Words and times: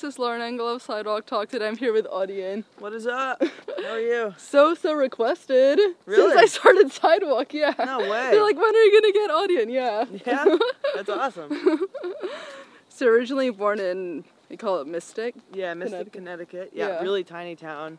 This 0.00 0.14
is 0.14 0.18
Lauren 0.20 0.40
Engel 0.40 0.68
of 0.68 0.80
Sidewalk 0.80 1.26
Talk. 1.26 1.48
Today 1.48 1.66
I'm 1.66 1.76
here 1.76 1.92
with 1.92 2.06
Audien. 2.06 2.62
What 2.78 2.92
is 2.92 3.08
up? 3.08 3.42
How 3.42 3.90
are 3.94 3.98
you? 4.00 4.32
So 4.38 4.74
so 4.74 4.92
requested 4.92 5.80
Really? 6.06 6.30
since 6.36 6.40
I 6.40 6.46
started 6.46 6.92
Sidewalk. 6.92 7.52
Yeah. 7.52 7.74
No 7.76 7.98
way. 7.98 8.28
They're 8.30 8.42
like, 8.44 8.54
when 8.54 8.76
are 8.76 8.78
you 8.78 9.00
gonna 9.00 9.12
get 9.12 9.30
Audien? 9.30 9.72
Yeah. 9.72 10.04
Yeah, 10.24 10.56
that's 10.94 11.08
awesome. 11.08 11.80
So 12.90 13.06
originally 13.06 13.50
born 13.50 13.78
in, 13.80 14.24
we 14.48 14.56
call 14.56 14.80
it 14.80 14.86
Mystic. 14.88 15.34
Yeah, 15.52 15.74
Mystic, 15.74 16.12
Connecticut. 16.12 16.12
Connecticut. 16.12 16.70
Yeah, 16.74 16.88
Yeah. 16.88 17.00
really 17.02 17.22
tiny 17.24 17.54
town. 17.56 17.98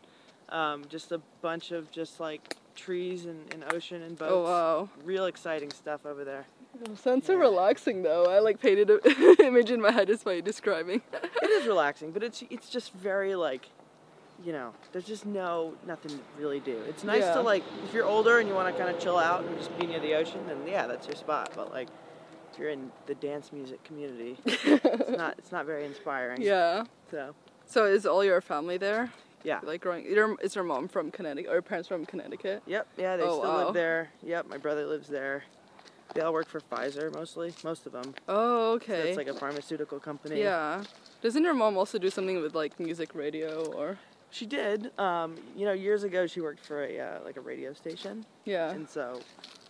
Um, 0.50 0.84
just 0.88 1.10
a 1.12 1.20
bunch 1.42 1.70
of 1.70 1.90
just 1.90 2.18
like 2.20 2.56
trees 2.74 3.24
and, 3.26 3.52
and 3.52 3.64
ocean 3.72 4.02
and 4.02 4.12
oh, 4.12 4.16
boats. 4.16 4.32
Oh 4.32 4.42
wow. 4.44 4.88
Real 5.04 5.26
exciting 5.26 5.70
stuff 5.70 6.04
over 6.06 6.24
there. 6.24 6.46
Sounds 6.96 7.26
so 7.26 7.34
relaxing 7.34 8.02
though. 8.02 8.26
I 8.26 8.38
like 8.38 8.60
painted 8.60 8.90
an 8.90 9.00
image 9.40 9.70
in 9.70 9.80
my 9.80 9.90
head 9.90 10.06
just 10.08 10.24
by 10.24 10.40
describing. 10.40 11.02
It 11.42 11.50
is 11.50 11.66
relaxing, 11.66 12.12
but 12.12 12.22
it's 12.22 12.44
it's 12.50 12.68
just 12.70 12.92
very 12.92 13.34
like, 13.34 13.68
you 14.44 14.52
know, 14.52 14.72
there's 14.92 15.04
just 15.04 15.26
no 15.26 15.74
nothing 15.86 16.12
to 16.12 16.18
really 16.38 16.60
do. 16.60 16.78
It's 16.88 17.02
nice 17.02 17.22
Yeah. 17.22 17.34
to 17.34 17.40
like 17.40 17.64
if 17.84 17.92
you're 17.92 18.04
older 18.06 18.38
and 18.38 18.48
you 18.48 18.54
want 18.54 18.74
to 18.74 18.82
kind 18.82 18.94
of 18.94 19.02
chill 19.02 19.18
out 19.18 19.42
and 19.44 19.56
just 19.58 19.76
be 19.78 19.86
near 19.86 20.00
the 20.00 20.14
ocean, 20.14 20.40
then 20.46 20.58
yeah, 20.66 20.86
that's 20.86 21.06
your 21.08 21.16
spot. 21.16 21.50
But 21.56 21.72
like, 21.72 21.88
if 22.52 22.58
you're 22.58 22.70
in 22.70 22.92
the 23.06 23.14
dance 23.16 23.52
music 23.52 23.82
community, 23.82 24.36
it's 24.44 25.10
not 25.18 25.34
it's 25.38 25.50
not 25.50 25.66
very 25.66 25.84
inspiring. 25.86 26.40
yeah. 26.40 26.84
So 27.10 27.34
So 27.66 27.84
is 27.86 28.06
all 28.06 28.24
your 28.24 28.40
family 28.40 28.76
there? 28.78 29.10
Yeah. 29.44 29.60
Like 29.62 29.80
growing, 29.80 30.04
is 30.06 30.54
your 30.54 30.64
mom 30.64 30.88
from 30.88 31.10
Connecticut 31.10 31.50
or 31.50 31.54
your 31.54 31.62
parents 31.62 31.88
from 31.88 32.04
Connecticut? 32.06 32.62
Yep, 32.66 32.86
yeah, 32.96 33.16
they 33.16 33.22
Oh, 33.22 33.38
still 33.38 33.50
wow. 33.52 33.64
live 33.66 33.74
there. 33.74 34.10
Yep, 34.22 34.48
my 34.48 34.56
brother 34.58 34.86
lives 34.86 35.08
there. 35.08 35.44
They 36.14 36.20
all 36.22 36.32
work 36.32 36.48
for 36.48 36.60
Pfizer 36.60 37.12
mostly, 37.12 37.54
most 37.62 37.86
of 37.86 37.92
them. 37.92 38.14
Oh, 38.28 38.78
So 38.78 38.84
okay. 38.84 39.08
it's 39.10 39.16
like 39.16 39.28
a 39.28 39.34
pharmaceutical 39.34 40.00
company. 40.00 40.40
yeah. 40.40 40.82
Doesn't 41.22 41.44
your 41.44 41.54
mom 41.54 41.76
also 41.76 41.98
do 41.98 42.10
something 42.10 42.40
with 42.40 42.54
like 42.54 42.80
music 42.80 43.14
radio 43.14 43.64
or? 43.72 43.98
She 44.30 44.46
did. 44.46 44.90
Um, 44.98 45.36
you 45.56 45.64
know, 45.66 45.72
years 45.72 46.02
ago 46.02 46.26
she 46.26 46.40
worked 46.40 46.64
for 46.64 46.82
a 46.84 46.98
uh, 46.98 47.18
like 47.24 47.36
a 47.36 47.40
radio 47.40 47.72
station, 47.74 48.24
Yeah. 48.44 48.70
and 48.70 48.88
so, 48.88 49.20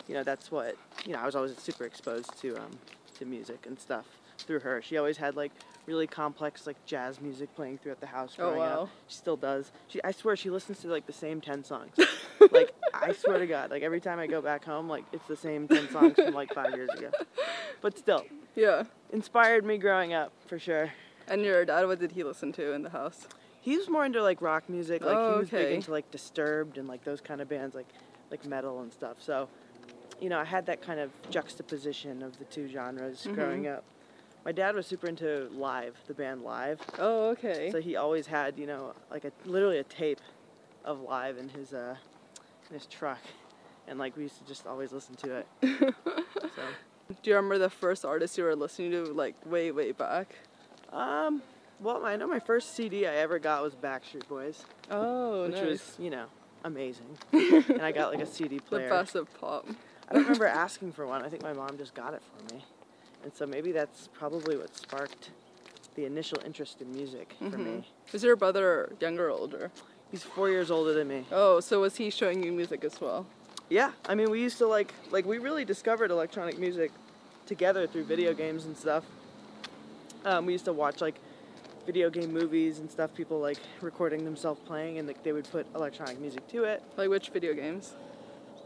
you 0.07 0.13
know, 0.13 0.23
that's 0.23 0.51
what 0.51 0.75
you 1.05 1.13
know. 1.13 1.19
I 1.19 1.25
was 1.25 1.35
always 1.35 1.57
super 1.57 1.83
exposed 1.85 2.39
to 2.41 2.55
um, 2.57 2.71
to 3.17 3.25
music 3.25 3.65
and 3.65 3.79
stuff 3.79 4.05
through 4.37 4.59
her. 4.59 4.81
She 4.81 4.97
always 4.97 5.17
had 5.17 5.35
like 5.35 5.51
really 5.85 6.07
complex 6.07 6.67
like 6.67 6.77
jazz 6.85 7.19
music 7.21 7.53
playing 7.55 7.77
throughout 7.79 7.99
the 7.99 8.05
house. 8.07 8.33
Oh, 8.37 8.43
growing 8.43 8.59
wow. 8.59 8.83
Up. 8.83 8.89
She 9.07 9.15
still 9.17 9.37
does. 9.37 9.71
She, 9.87 10.03
I 10.03 10.11
swear, 10.11 10.35
she 10.35 10.49
listens 10.49 10.79
to 10.79 10.87
like 10.87 11.05
the 11.07 11.13
same 11.13 11.41
ten 11.41 11.63
songs. 11.63 11.95
like 12.51 12.73
I 12.93 13.13
swear 13.13 13.39
to 13.39 13.47
God, 13.47 13.71
like 13.71 13.83
every 13.83 13.99
time 14.01 14.19
I 14.19 14.27
go 14.27 14.41
back 14.41 14.63
home, 14.65 14.87
like 14.87 15.05
it's 15.11 15.27
the 15.27 15.35
same 15.35 15.67
ten 15.67 15.89
songs 15.89 16.15
from 16.15 16.33
like 16.33 16.53
five 16.53 16.73
years 16.75 16.89
ago. 16.91 17.11
But 17.81 17.97
still, 17.97 18.25
Yeah. 18.55 18.83
inspired 19.11 19.65
me 19.65 19.77
growing 19.77 20.13
up 20.13 20.31
for 20.47 20.59
sure. 20.59 20.91
And 21.27 21.43
your 21.43 21.65
dad, 21.65 21.85
what 21.87 21.99
did 21.99 22.11
he 22.11 22.23
listen 22.23 22.51
to 22.53 22.73
in 22.73 22.83
the 22.83 22.89
house? 22.89 23.27
He 23.61 23.77
was 23.77 23.87
more 23.89 24.05
into 24.05 24.21
like 24.23 24.41
rock 24.41 24.67
music. 24.69 25.03
Like 25.03 25.17
Oh, 25.17 25.33
he 25.33 25.39
was 25.39 25.49
big 25.49 25.65
okay. 25.67 25.75
into 25.75 25.91
like 25.91 26.09
Disturbed 26.11 26.77
and 26.77 26.87
like 26.87 27.03
those 27.03 27.21
kind 27.21 27.41
of 27.41 27.49
bands, 27.49 27.75
like 27.75 27.87
like 28.31 28.45
metal 28.45 28.81
and 28.81 28.91
stuff. 28.93 29.17
So, 29.19 29.49
you 30.19 30.29
know, 30.29 30.39
I 30.39 30.45
had 30.45 30.65
that 30.67 30.81
kind 30.81 30.99
of 30.99 31.11
juxtaposition 31.29 32.23
of 32.23 32.37
the 32.39 32.45
two 32.45 32.67
genres 32.67 33.27
Mhm. 33.29 33.35
growing 33.35 33.67
up. 33.67 33.83
My 34.43 34.51
dad 34.51 34.75
was 34.75 34.87
super 34.87 35.07
into 35.07 35.49
Live, 35.53 35.95
the 36.07 36.13
band 36.13 36.41
Live. 36.41 36.79
Oh, 36.97 37.29
okay. 37.29 37.69
So 37.71 37.79
he 37.79 37.95
always 37.95 38.25
had, 38.27 38.57
you 38.57 38.65
know, 38.65 38.93
like 39.11 39.23
a 39.25 39.31
literally 39.45 39.77
a 39.77 39.83
tape 39.83 40.19
of 40.83 40.99
Live 41.01 41.37
in 41.37 41.49
his 41.49 41.73
uh 41.73 41.95
in 42.69 42.73
his 42.73 42.85
truck, 42.87 43.19
and 43.87 43.99
like 43.99 44.15
we 44.17 44.23
used 44.23 44.39
to 44.39 44.45
just 44.47 44.65
always 44.65 44.91
listen 44.91 45.15
to 45.15 45.35
it. 45.37 45.47
so, 46.55 46.61
Do 47.21 47.29
you 47.29 47.35
remember 47.35 47.57
the 47.59 47.69
first 47.69 48.03
artist 48.05 48.37
you 48.37 48.43
were 48.45 48.55
listening 48.55 48.91
to, 48.91 49.03
like 49.13 49.35
way, 49.45 49.71
way 49.71 49.91
back? 49.91 50.33
um, 50.91 51.41
well, 51.79 52.05
I 52.05 52.15
know 52.15 52.27
my 52.27 52.39
first 52.39 52.75
CD 52.75 53.05
I 53.07 53.15
ever 53.15 53.39
got 53.39 53.61
was 53.63 53.73
Backstreet 53.75 54.27
Boys, 54.27 54.65
Oh, 54.89 55.43
which 55.45 55.53
nice. 55.53 55.61
was 55.63 55.95
you 55.99 56.09
know 56.09 56.25
amazing, 56.63 57.17
and 57.31 57.81
I 57.81 57.91
got 57.91 58.11
like 58.11 58.21
a 58.21 58.25
CD 58.25 58.59
player. 58.59 58.89
the 58.89 58.95
best 58.95 59.15
of 59.15 59.31
pop. 59.39 59.67
I 60.09 60.13
don't 60.13 60.23
remember 60.23 60.45
asking 60.47 60.93
for 60.93 61.05
one. 61.05 61.21
I 61.23 61.29
think 61.29 61.43
my 61.43 61.53
mom 61.53 61.77
just 61.77 61.93
got 61.93 62.13
it 62.15 62.21
for 62.23 62.53
me, 62.55 62.63
and 63.23 63.33
so 63.33 63.45
maybe 63.45 63.71
that's 63.71 64.07
probably 64.13 64.57
what 64.57 64.75
sparked 64.75 65.31
the 65.95 66.05
initial 66.05 66.37
interest 66.45 66.81
in 66.81 66.91
music 66.93 67.35
for 67.39 67.57
Mhm. 67.57 67.65
me. 67.65 67.87
Is 68.13 68.23
your 68.23 68.35
brother 68.35 68.93
younger 68.99 69.27
or 69.27 69.31
older? 69.31 69.71
He's 70.09 70.23
four 70.23 70.49
years 70.49 70.71
older 70.71 70.93
than 70.93 71.07
me. 71.07 71.25
Oh, 71.31 71.59
so 71.59 71.81
was 71.81 71.95
he 71.97 72.09
showing 72.09 72.43
you 72.43 72.51
music 72.51 72.83
as 72.83 72.99
well? 72.99 73.25
Yeah, 73.69 73.91
I 74.05 74.15
mean, 74.15 74.29
we 74.29 74.41
used 74.41 74.57
to 74.59 74.67
like 74.67 74.93
like 75.11 75.25
we 75.25 75.37
really 75.37 75.65
discovered 75.65 76.11
electronic 76.11 76.57
music 76.59 76.91
together 77.45 77.87
through 77.87 78.03
video 78.05 78.33
games 78.33 78.65
and 78.65 78.77
stuff. 78.77 79.03
Um, 80.25 80.45
we 80.45 80.53
used 80.53 80.65
to 80.65 80.73
watch 80.73 81.01
like 81.01 81.15
video 81.85 82.09
game 82.09 82.31
movies 82.31 82.79
and 82.79 82.91
stuff. 82.91 83.13
People 83.15 83.39
like 83.39 83.57
recording 83.81 84.23
themselves 84.25 84.59
playing, 84.65 84.97
and 84.97 85.07
like, 85.07 85.23
they 85.23 85.31
would 85.31 85.49
put 85.49 85.65
electronic 85.75 86.19
music 86.19 86.47
to 86.49 86.63
it. 86.65 86.83
Like 86.97 87.09
which 87.09 87.29
video 87.29 87.53
games? 87.53 87.93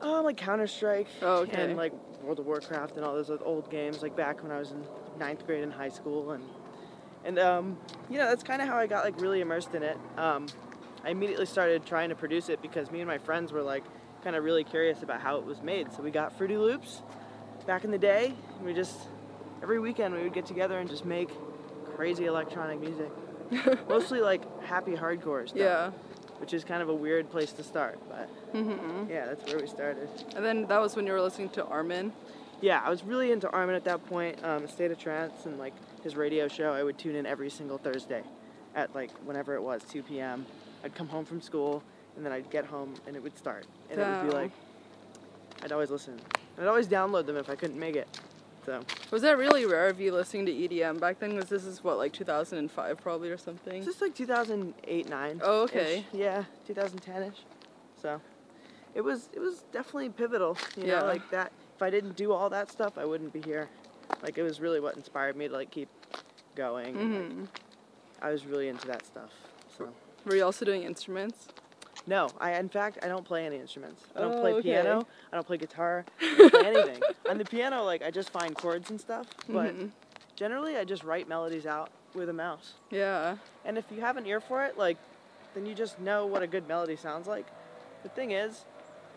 Um, 0.01 0.23
like 0.23 0.37
Counter 0.37 0.67
Strike 0.67 1.07
Oh, 1.21 1.37
okay. 1.43 1.63
and 1.63 1.77
like 1.77 1.93
World 2.21 2.39
of 2.39 2.45
Warcraft 2.45 2.97
and 2.97 3.05
all 3.05 3.13
those 3.15 3.29
old 3.43 3.69
games. 3.69 4.01
Like 4.01 4.15
back 4.15 4.43
when 4.43 4.51
I 4.51 4.59
was 4.59 4.71
in 4.71 4.83
ninth 5.19 5.45
grade 5.45 5.63
in 5.63 5.71
high 5.71 5.89
school, 5.89 6.31
and 6.31 6.43
and 7.23 7.39
um, 7.39 7.77
you 8.09 8.17
know 8.17 8.25
that's 8.27 8.43
kind 8.43 8.61
of 8.61 8.67
how 8.67 8.77
I 8.77 8.87
got 8.87 9.03
like 9.03 9.19
really 9.19 9.41
immersed 9.41 9.73
in 9.73 9.83
it. 9.83 9.97
Um, 10.17 10.47
I 11.03 11.09
immediately 11.09 11.45
started 11.45 11.85
trying 11.85 12.09
to 12.09 12.15
produce 12.15 12.49
it 12.49 12.61
because 12.61 12.91
me 12.91 12.99
and 12.99 13.07
my 13.07 13.17
friends 13.19 13.51
were 13.51 13.61
like 13.61 13.83
kind 14.23 14.35
of 14.35 14.43
really 14.43 14.63
curious 14.63 15.03
about 15.03 15.21
how 15.21 15.37
it 15.37 15.45
was 15.45 15.61
made. 15.61 15.91
So 15.93 16.01
we 16.01 16.11
got 16.11 16.35
Fruity 16.37 16.57
Loops 16.57 17.01
back 17.67 17.83
in 17.83 17.91
the 17.91 17.97
day. 17.99 18.33
We 18.63 18.73
just 18.73 18.97
every 19.61 19.79
weekend 19.79 20.13
we 20.13 20.23
would 20.23 20.33
get 20.33 20.45
together 20.45 20.79
and 20.79 20.89
just 20.89 21.05
make 21.05 21.29
crazy 21.95 22.25
electronic 22.25 22.79
music. 22.79 23.11
Mostly 23.89 24.21
like 24.21 24.41
happy 24.63 24.93
hardcore 24.93 25.47
stuff, 25.47 25.57
Yeah. 25.59 25.91
Which 26.39 26.53
is 26.53 26.63
kind 26.63 26.81
of 26.81 26.89
a 26.89 26.93
weird 26.93 27.29
place 27.29 27.51
to 27.53 27.63
start, 27.63 27.97
but 28.09 28.29
hmm 28.51 29.05
yeah, 29.09 29.25
that's 29.27 29.45
where 29.51 29.61
we 29.61 29.67
started. 29.67 30.09
And 30.35 30.43
then 30.43 30.65
that 30.67 30.81
was 30.81 30.95
when 30.95 31.05
you 31.05 31.13
were 31.13 31.21
listening 31.21 31.49
to 31.49 31.65
Armin. 31.65 32.11
Yeah, 32.61 32.81
I 32.83 32.89
was 32.89 33.03
really 33.03 33.31
into 33.31 33.49
Armin 33.51 33.75
at 33.75 33.83
that 33.83 34.05
point. 34.07 34.43
Um, 34.43 34.67
State 34.67 34.89
of 34.91 34.97
Trance 34.97 35.45
and 35.45 35.59
like 35.59 35.73
his 36.03 36.15
radio 36.15 36.47
show. 36.47 36.73
I 36.73 36.83
would 36.83 36.97
tune 36.97 37.15
in 37.15 37.25
every 37.25 37.49
single 37.49 37.77
Thursday, 37.77 38.23
at 38.73 38.93
like 38.95 39.11
whenever 39.25 39.53
it 39.55 39.61
was, 39.61 39.83
2 39.91 40.03
p.m. 40.03 40.45
I'd 40.83 40.95
come 40.95 41.07
home 41.07 41.25
from 41.25 41.41
school 41.41 41.83
and 42.15 42.25
then 42.25 42.31
I'd 42.31 42.49
get 42.49 42.65
home 42.65 42.93
and 43.05 43.15
it 43.15 43.21
would 43.21 43.37
start, 43.37 43.65
and 43.89 43.99
it 43.99 44.03
would 44.03 44.21
be 44.31 44.35
like, 44.35 44.51
I'd 45.63 45.71
always 45.71 45.89
listen. 45.91 46.19
I'd 46.57 46.67
always 46.67 46.87
download 46.87 47.25
them 47.25 47.35
if 47.37 47.49
I 47.49 47.55
couldn't 47.55 47.77
make 47.79 47.95
it. 47.95 48.07
Was 49.11 49.21
that 49.21 49.37
really 49.37 49.65
rare 49.65 49.87
of 49.87 49.99
you 49.99 50.11
listening 50.13 50.45
to 50.47 50.51
EDM 50.51 50.99
back 50.99 51.19
then? 51.19 51.35
Was 51.35 51.49
this 51.49 51.65
is 51.65 51.83
what 51.83 51.97
like 51.97 52.13
2005 52.13 52.97
probably 53.01 53.29
or 53.29 53.37
something? 53.37 53.83
just 53.83 54.01
like 54.01 54.15
2008, 54.15 55.09
9. 55.09 55.41
Oh, 55.43 55.63
okay. 55.63 56.05
Yeah, 56.11 56.43
2010ish. 56.67 57.33
So 58.01 58.21
it 58.93 59.01
was 59.01 59.29
it 59.33 59.39
was 59.39 59.63
definitely 59.71 60.09
pivotal. 60.09 60.57
You 60.77 60.87
Yeah. 60.87 60.99
know, 61.01 61.05
like 61.07 61.29
that. 61.31 61.51
If 61.75 61.81
I 61.81 61.89
didn't 61.89 62.15
do 62.15 62.31
all 62.31 62.49
that 62.49 62.71
stuff, 62.71 62.97
I 62.97 63.05
wouldn't 63.05 63.33
be 63.33 63.41
here. 63.41 63.69
Like 64.23 64.37
it 64.37 64.43
was 64.43 64.59
really 64.61 64.79
what 64.79 64.95
inspired 64.95 65.35
me 65.35 65.47
to 65.47 65.53
like 65.53 65.71
keep 65.71 65.89
going. 66.55 66.95
and, 66.97 67.13
like, 67.13 67.23
mm-hmm. 67.23 67.45
I 68.21 68.31
was 68.31 68.45
really 68.45 68.69
into 68.69 68.87
that 68.87 69.05
stuff. 69.05 69.31
So 69.77 69.89
Were 70.25 70.35
you 70.35 70.43
also 70.45 70.63
doing 70.65 70.83
instruments? 70.83 71.47
No, 72.07 72.29
I 72.39 72.53
in 72.53 72.69
fact 72.69 72.99
I 73.03 73.07
don't 73.07 73.25
play 73.25 73.45
any 73.45 73.57
instruments. 73.57 74.03
I 74.15 74.19
don't 74.21 74.35
Oh, 74.35 74.41
play 74.41 74.53
okay. 74.53 74.61
piano. 74.63 75.07
I 75.31 75.35
don't 75.35 75.45
play 75.47 75.57
guitar. 75.57 76.05
I 76.21 76.35
don't 76.37 76.51
play 76.51 76.65
anything. 76.67 77.01
On 77.29 77.37
the 77.37 77.45
piano, 77.45 77.83
like 77.83 78.03
I 78.03 78.11
just 78.11 78.29
find 78.29 78.55
chords 78.55 78.89
and 78.89 78.99
stuff. 79.01 79.27
But 79.49 79.75
Mhm. 79.75 79.89
generally, 80.35 80.77
I 80.77 80.83
just 80.85 81.03
write 81.03 81.27
melodies 81.27 81.65
out 81.65 81.89
with 82.13 82.29
a 82.29 82.33
mouse. 82.33 82.73
Yeah. 82.91 83.37
And 83.65 83.77
if 83.77 83.85
you 83.91 84.01
have 84.01 84.17
an 84.17 84.25
ear 84.25 84.39
for 84.39 84.63
it, 84.63 84.77
like 84.77 84.97
then 85.53 85.65
you 85.65 85.73
just 85.73 85.99
know 85.99 86.25
what 86.25 86.43
a 86.43 86.47
good 86.47 86.67
melody 86.67 86.95
sounds 86.95 87.27
like. 87.27 87.45
The 88.03 88.09
thing 88.09 88.31
is, 88.31 88.65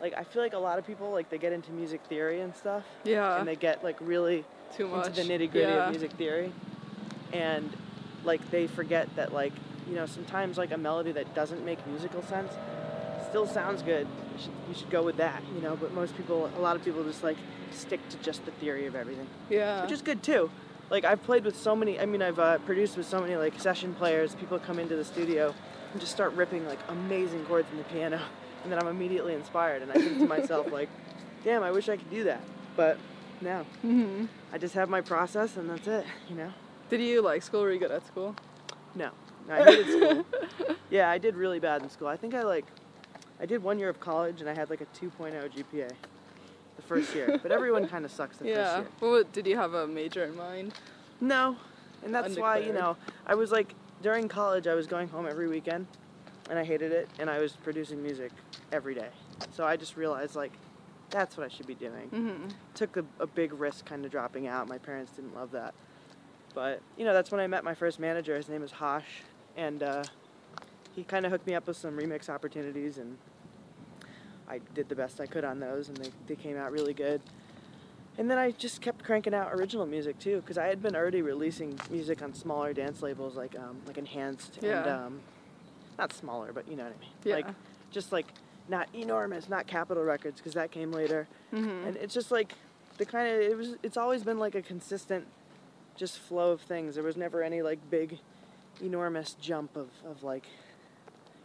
like 0.00 0.14
I 0.16 0.22
feel 0.24 0.40
like 0.42 0.52
a 0.54 0.58
lot 0.58 0.78
of 0.78 0.86
people 0.86 1.10
like 1.10 1.28
they 1.30 1.38
get 1.38 1.52
into 1.52 1.72
music 1.72 2.00
theory 2.08 2.40
and 2.40 2.54
stuff, 2.56 2.84
Yeah. 3.04 3.38
and 3.38 3.46
they 3.46 3.56
get 3.56 3.82
like 3.84 3.96
really 4.00 4.44
Too 4.76 4.86
much. 4.88 5.08
into 5.08 5.22
the 5.24 5.28
nitty 5.28 5.50
gritty 5.50 5.72
yeah. 5.72 5.84
of 5.86 5.90
music 5.90 6.12
theory, 6.12 6.52
and 7.32 7.70
like 8.24 8.48
they 8.50 8.66
forget 8.66 9.08
that 9.16 9.32
like 9.32 9.52
you 9.88 9.94
know 9.94 10.06
sometimes 10.06 10.58
like 10.58 10.70
a 10.72 10.76
melody 10.78 11.12
that 11.12 11.34
doesn't 11.34 11.64
make 11.64 11.84
musical 11.86 12.22
sense 12.22 12.52
still 13.28 13.46
sounds 13.46 13.82
good. 13.82 14.06
You 14.36 14.42
should, 14.42 14.52
you 14.68 14.74
should 14.74 14.90
go 14.90 15.02
with 15.02 15.16
that, 15.18 15.42
you 15.54 15.60
know. 15.60 15.76
But 15.76 15.92
most 15.94 16.16
people, 16.16 16.50
a 16.56 16.60
lot 16.60 16.76
of 16.76 16.84
people, 16.84 17.02
just 17.04 17.22
like 17.22 17.36
stick 17.70 18.06
to 18.10 18.16
just 18.18 18.44
the 18.44 18.50
theory 18.52 18.86
of 18.86 18.94
everything, 18.94 19.26
Yeah. 19.50 19.82
which 19.82 19.92
is 19.92 20.02
good 20.02 20.22
too. 20.22 20.50
Like 20.90 21.04
I've 21.04 21.22
played 21.22 21.44
with 21.44 21.56
so 21.56 21.76
many. 21.76 22.00
I 22.00 22.06
mean, 22.06 22.22
I've 22.22 22.38
uh, 22.38 22.58
produced 22.58 22.96
with 22.96 23.06
so 23.06 23.20
many 23.20 23.36
like 23.36 23.58
session 23.60 23.94
players. 23.94 24.34
People 24.36 24.58
come 24.58 24.78
into 24.78 24.96
the 24.96 25.04
studio 25.04 25.54
and 25.92 26.00
just 26.00 26.12
start 26.12 26.32
ripping 26.32 26.66
like 26.66 26.78
amazing 26.88 27.44
chords 27.46 27.68
in 27.70 27.78
the 27.78 27.84
piano, 27.84 28.20
and 28.62 28.72
then 28.72 28.78
I'm 28.78 28.88
immediately 28.88 29.34
inspired, 29.34 29.82
and 29.82 29.90
I 29.90 29.94
think 29.94 30.18
to 30.18 30.26
myself 30.26 30.72
like, 30.72 30.88
damn, 31.44 31.62
I 31.62 31.70
wish 31.70 31.88
I 31.88 31.96
could 31.96 32.10
do 32.10 32.24
that, 32.24 32.40
but 32.76 32.98
no, 33.40 33.64
hmm 33.82 34.24
I 34.52 34.56
just 34.58 34.74
have 34.74 34.88
my 34.88 35.00
process, 35.02 35.56
and 35.58 35.68
that's 35.68 35.86
it, 35.86 36.06
you 36.28 36.34
know. 36.36 36.50
Did 36.88 37.02
you 37.02 37.20
like 37.20 37.42
school? 37.42 37.60
Were 37.62 37.72
you 37.72 37.78
good 37.78 37.90
at 37.90 38.06
school? 38.06 38.34
No, 38.94 39.10
I 39.50 39.62
hated 39.62 39.88
school. 39.88 40.24
Yeah, 40.90 41.10
I 41.10 41.18
did 41.18 41.36
really 41.36 41.58
bad 41.60 41.82
in 41.82 41.90
school. 41.90 42.08
I 42.08 42.16
think 42.16 42.32
I 42.32 42.42
like, 42.44 42.64
I 43.40 43.46
did 43.46 43.62
one 43.62 43.78
year 43.78 43.88
of 43.88 44.00
college, 44.00 44.40
and 44.40 44.50
I 44.50 44.54
had 44.54 44.70
like 44.70 44.80
a 44.80 44.86
2.0 44.86 45.32
GPA 45.32 45.90
the 46.76 46.82
first 46.82 47.14
year, 47.14 47.38
but 47.42 47.52
everyone 47.52 47.86
kind 47.94 48.04
of 48.04 48.10
sucks 48.10 48.38
the 48.38 48.44
first 48.44 48.56
yeah. 48.56 48.84
Well, 49.00 49.22
did 49.32 49.46
you 49.46 49.56
have 49.56 49.74
a 49.74 49.86
major 49.86 50.24
in 50.24 50.36
mind? 50.36 50.72
No, 51.20 51.56
and 52.04 52.14
that's 52.14 52.36
why 52.36 52.58
you 52.58 52.72
know 52.72 52.96
I 53.26 53.34
was 53.34 53.50
like 53.50 53.74
during 54.02 54.28
college 54.28 54.66
I 54.66 54.74
was 54.74 54.86
going 54.86 55.08
home 55.08 55.26
every 55.28 55.48
weekend, 55.48 55.86
and 56.50 56.58
I 56.58 56.64
hated 56.64 56.92
it, 56.92 57.08
and 57.18 57.28
I 57.28 57.38
was 57.38 57.52
producing 57.52 58.02
music 58.02 58.32
every 58.72 58.94
day. 58.94 59.08
So 59.52 59.64
I 59.64 59.76
just 59.76 59.96
realized 59.96 60.36
like 60.36 60.52
that's 61.10 61.36
what 61.36 61.44
I 61.44 61.48
should 61.48 61.66
be 61.66 61.74
doing. 61.74 62.08
Mm-hmm. 62.12 62.48
Took 62.74 62.96
a, 62.96 63.04
a 63.20 63.26
big 63.26 63.52
risk 63.52 63.84
kind 63.86 64.04
of 64.04 64.10
dropping 64.10 64.46
out. 64.46 64.68
My 64.68 64.78
parents 64.78 65.12
didn't 65.12 65.34
love 65.34 65.50
that, 65.52 65.74
but 66.54 66.80
you 66.96 67.04
know 67.04 67.12
that's 67.12 67.30
when 67.30 67.40
I 67.40 67.46
met 67.46 67.64
my 67.64 67.74
first 67.74 67.98
manager. 67.98 68.36
His 68.36 68.48
name 68.48 68.62
is 68.62 68.72
Hosh, 68.72 69.22
and 69.56 69.82
uh, 69.82 70.04
he 70.98 71.04
kind 71.04 71.24
of 71.24 71.30
hooked 71.30 71.46
me 71.46 71.54
up 71.54 71.68
with 71.68 71.76
some 71.76 71.96
remix 71.96 72.28
opportunities, 72.28 72.98
and 72.98 73.16
I 74.48 74.60
did 74.74 74.88
the 74.88 74.96
best 74.96 75.20
I 75.20 75.26
could 75.26 75.44
on 75.44 75.60
those, 75.60 75.88
and 75.88 75.96
they, 75.96 76.10
they 76.26 76.34
came 76.34 76.56
out 76.56 76.72
really 76.72 76.92
good. 76.92 77.20
And 78.18 78.28
then 78.28 78.36
I 78.36 78.50
just 78.50 78.80
kept 78.80 79.04
cranking 79.04 79.32
out 79.32 79.52
original 79.52 79.86
music 79.86 80.18
too, 80.18 80.40
because 80.40 80.58
I 80.58 80.66
had 80.66 80.82
been 80.82 80.96
already 80.96 81.22
releasing 81.22 81.78
music 81.88 82.20
on 82.20 82.34
smaller 82.34 82.72
dance 82.72 83.00
labels 83.00 83.36
like 83.36 83.56
um, 83.56 83.76
like 83.86 83.96
Enhanced 83.96 84.58
and 84.60 84.88
um, 84.88 85.20
not 86.00 86.12
smaller, 86.12 86.52
but 86.52 86.68
you 86.68 86.76
know 86.76 86.82
what 86.82 86.96
I 86.96 87.00
mean. 87.00 87.10
Yeah. 87.22 87.34
Like 87.36 87.46
just 87.92 88.10
like 88.10 88.26
not 88.68 88.88
enormous, 88.92 89.48
not 89.48 89.68
Capitol 89.68 90.02
Records, 90.02 90.40
because 90.40 90.54
that 90.54 90.72
came 90.72 90.90
later. 90.90 91.28
Mm-hmm. 91.54 91.86
And 91.86 91.96
it's 91.96 92.12
just 92.12 92.32
like 92.32 92.54
the 92.96 93.06
kind 93.06 93.32
of 93.32 93.40
it 93.40 93.56
was. 93.56 93.76
It's 93.84 93.96
always 93.96 94.24
been 94.24 94.40
like 94.40 94.56
a 94.56 94.62
consistent, 94.62 95.24
just 95.94 96.18
flow 96.18 96.50
of 96.50 96.60
things. 96.60 96.96
There 96.96 97.04
was 97.04 97.16
never 97.16 97.44
any 97.44 97.62
like 97.62 97.78
big, 97.88 98.18
enormous 98.82 99.36
jump 99.40 99.76
of 99.76 99.90
of 100.04 100.24
like, 100.24 100.46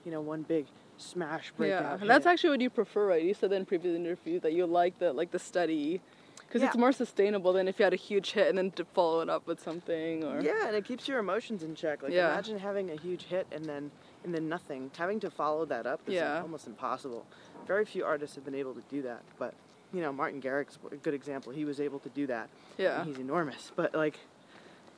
you 0.05 0.11
know, 0.11 0.21
one 0.21 0.43
big 0.43 0.65
smash 0.97 1.51
breakout. 1.57 1.81
Yeah, 1.83 1.97
and 2.01 2.09
that's 2.09 2.25
actually 2.25 2.51
what 2.51 2.61
you 2.61 2.69
prefer, 2.69 3.07
right? 3.07 3.23
You 3.23 3.33
said 3.33 3.49
that 3.51 3.55
in 3.55 3.65
previous 3.65 3.95
interviews 3.95 4.41
that 4.41 4.53
you 4.53 4.65
like 4.65 4.99
the 4.99 5.11
like 5.13 5.31
the 5.31 5.39
steady, 5.39 6.01
because 6.47 6.61
it's 6.61 6.77
more 6.77 6.91
sustainable 6.91 7.53
than 7.53 7.67
if 7.67 7.79
you 7.79 7.83
had 7.83 7.93
a 7.93 7.97
huge 7.97 8.31
hit 8.33 8.47
and 8.47 8.57
then 8.57 8.71
to 8.71 8.85
follow 8.85 9.21
it 9.21 9.29
up 9.29 9.47
with 9.47 9.59
something 9.61 10.23
or. 10.23 10.41
Yeah, 10.41 10.67
and 10.67 10.75
it 10.75 10.85
keeps 10.85 11.07
your 11.07 11.19
emotions 11.19 11.63
in 11.63 11.75
check. 11.75 12.03
Like 12.03 12.11
Yeah. 12.11 12.31
imagine 12.31 12.59
having 12.59 12.91
a 12.91 12.95
huge 12.95 13.23
hit 13.23 13.47
and 13.51 13.65
then 13.65 13.91
and 14.23 14.33
then 14.33 14.47
nothing. 14.47 14.91
Having 14.97 15.19
to 15.21 15.31
follow 15.31 15.65
that 15.65 15.85
up 15.85 15.99
is 16.07 16.13
Yeah. 16.15 16.41
almost 16.41 16.67
impossible. 16.67 17.25
Very 17.67 17.85
few 17.85 18.05
artists 18.05 18.35
have 18.35 18.45
been 18.45 18.55
able 18.55 18.73
to 18.73 18.83
do 18.89 19.01
that. 19.03 19.21
But 19.39 19.53
you 19.93 20.01
know, 20.01 20.11
Martin 20.11 20.41
Garrix's 20.41 20.77
a 20.91 20.95
good 20.95 21.13
example. 21.13 21.51
He 21.51 21.65
was 21.65 21.79
able 21.79 21.99
to 21.99 22.09
do 22.09 22.25
that. 22.27 22.49
Yeah. 22.77 23.01
And 23.01 23.07
he's 23.09 23.19
enormous. 23.19 23.71
But 23.75 23.93
like, 23.93 24.17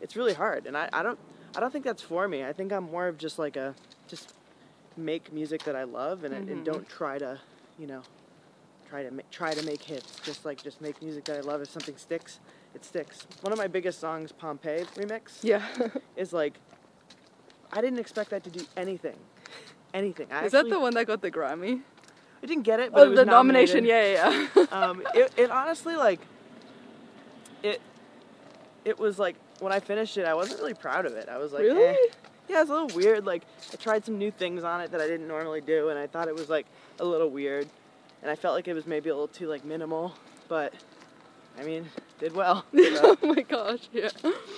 it's 0.01 0.15
really 0.15 0.33
hard. 0.33 0.65
And 0.67 0.77
I, 0.77 0.89
I 0.93 1.03
don't 1.03 1.19
I 1.55 1.59
don't 1.61 1.71
think 1.71 1.85
that's 1.85 2.01
for 2.01 2.27
me. 2.27 2.43
I 2.43 2.51
think 2.53 2.73
I'm 2.73 2.83
more 2.91 3.07
of 3.07 3.17
just 3.17 3.39
like 3.39 3.55
a 3.55 3.75
just 4.07 4.33
make 4.97 5.31
music 5.33 5.63
that 5.63 5.75
I 5.75 5.83
love 5.83 6.23
and, 6.23 6.33
and 6.33 6.61
Mhm. 6.61 6.63
don't 6.63 6.87
try 6.89 7.17
to, 7.17 7.39
you 7.77 7.87
know, 7.87 8.01
try 8.89 9.03
to 9.03 9.11
make, 9.11 9.29
try 9.31 9.53
to 9.53 9.61
make 9.65 9.81
hits. 9.83 10.19
Just 10.23 10.45
like 10.45 10.61
just 10.63 10.81
make 10.81 11.01
music 11.01 11.25
that 11.25 11.37
I 11.37 11.41
love. 11.41 11.61
If 11.61 11.69
something 11.69 11.97
sticks, 11.97 12.39
it 12.73 12.85
sticks. 12.85 13.27
One 13.41 13.51
of 13.51 13.57
my 13.57 13.67
biggest 13.67 13.99
songs, 13.99 14.31
Pompeii 14.31 14.85
remix 14.95 15.39
Yeah. 15.43 15.63
is 16.15 16.31
like 16.33 16.59
I 17.73 17.81
didn't 17.81 17.99
expect 17.99 18.29
that 18.29 18.43
to 18.45 18.49
do 18.49 18.65
anything. 18.77 19.17
Anything. 19.93 20.27
I 20.31 20.45
Is 20.45 20.51
that 20.53 20.69
the 20.69 20.79
one 20.79 20.93
that 20.93 21.07
got 21.07 21.21
the 21.21 21.31
Grammy? 21.31 21.81
I 22.43 22.45
didn't 22.47 22.63
get 22.63 22.79
it, 22.79 22.91
but 22.91 23.01
Oh, 23.01 23.05
it 23.05 23.09
was 23.09 23.19
the 23.19 23.25
nomination. 23.25 23.83
nominated. 23.85 24.15
Yeah, 24.15 24.31
yeah. 24.33 24.47
yeah. 24.55 24.65
Um, 24.89 25.01
it, 25.13 25.31
it 25.37 25.51
honestly 25.51 25.95
like 25.95 26.19
it. 27.63 27.81
It 28.85 28.99
was 28.99 29.17
like 29.17 29.35
when 29.59 29.73
I 29.73 29.79
finished 29.79 30.15
it, 30.17 30.25
I 30.25 30.33
wasn't 30.35 30.59
really 30.59 30.73
proud 30.75 31.05
of 31.05 31.13
it. 31.13 31.27
I 31.27 31.37
was 31.37 31.51
like, 31.53 31.63
really? 31.63 31.83
eh. 31.83 31.95
Yeah, 32.47 32.61
it's 32.61 32.69
a 32.69 32.73
little 32.73 32.95
weird. 32.95 33.25
Like 33.25 33.43
I 33.73 33.75
tried 33.77 34.05
some 34.05 34.17
new 34.17 34.31
things 34.31 34.63
on 34.63 34.81
it 34.81 34.91
that 34.91 35.01
I 35.01 35.07
didn't 35.07 35.27
normally 35.27 35.61
do, 35.61 35.89
and 35.89 35.97
I 35.99 36.07
thought 36.07 36.27
it 36.27 36.35
was 36.35 36.49
like 36.49 36.65
a 36.99 37.05
little 37.05 37.29
weird, 37.29 37.67
and 38.21 38.31
I 38.31 38.35
felt 38.35 38.55
like 38.55 38.67
it 38.67 38.73
was 38.73 38.85
maybe 38.87 39.09
a 39.09 39.13
little 39.13 39.27
too 39.27 39.47
like 39.47 39.63
minimal, 39.65 40.15
but 40.47 40.73
I 41.59 41.63
mean, 41.63 41.87
did 42.19 42.33
well. 42.35 42.65
so. 42.75 43.17
oh 43.21 43.33
my 43.33 43.41
gosh. 43.41 43.87
Yeah. 43.93 44.09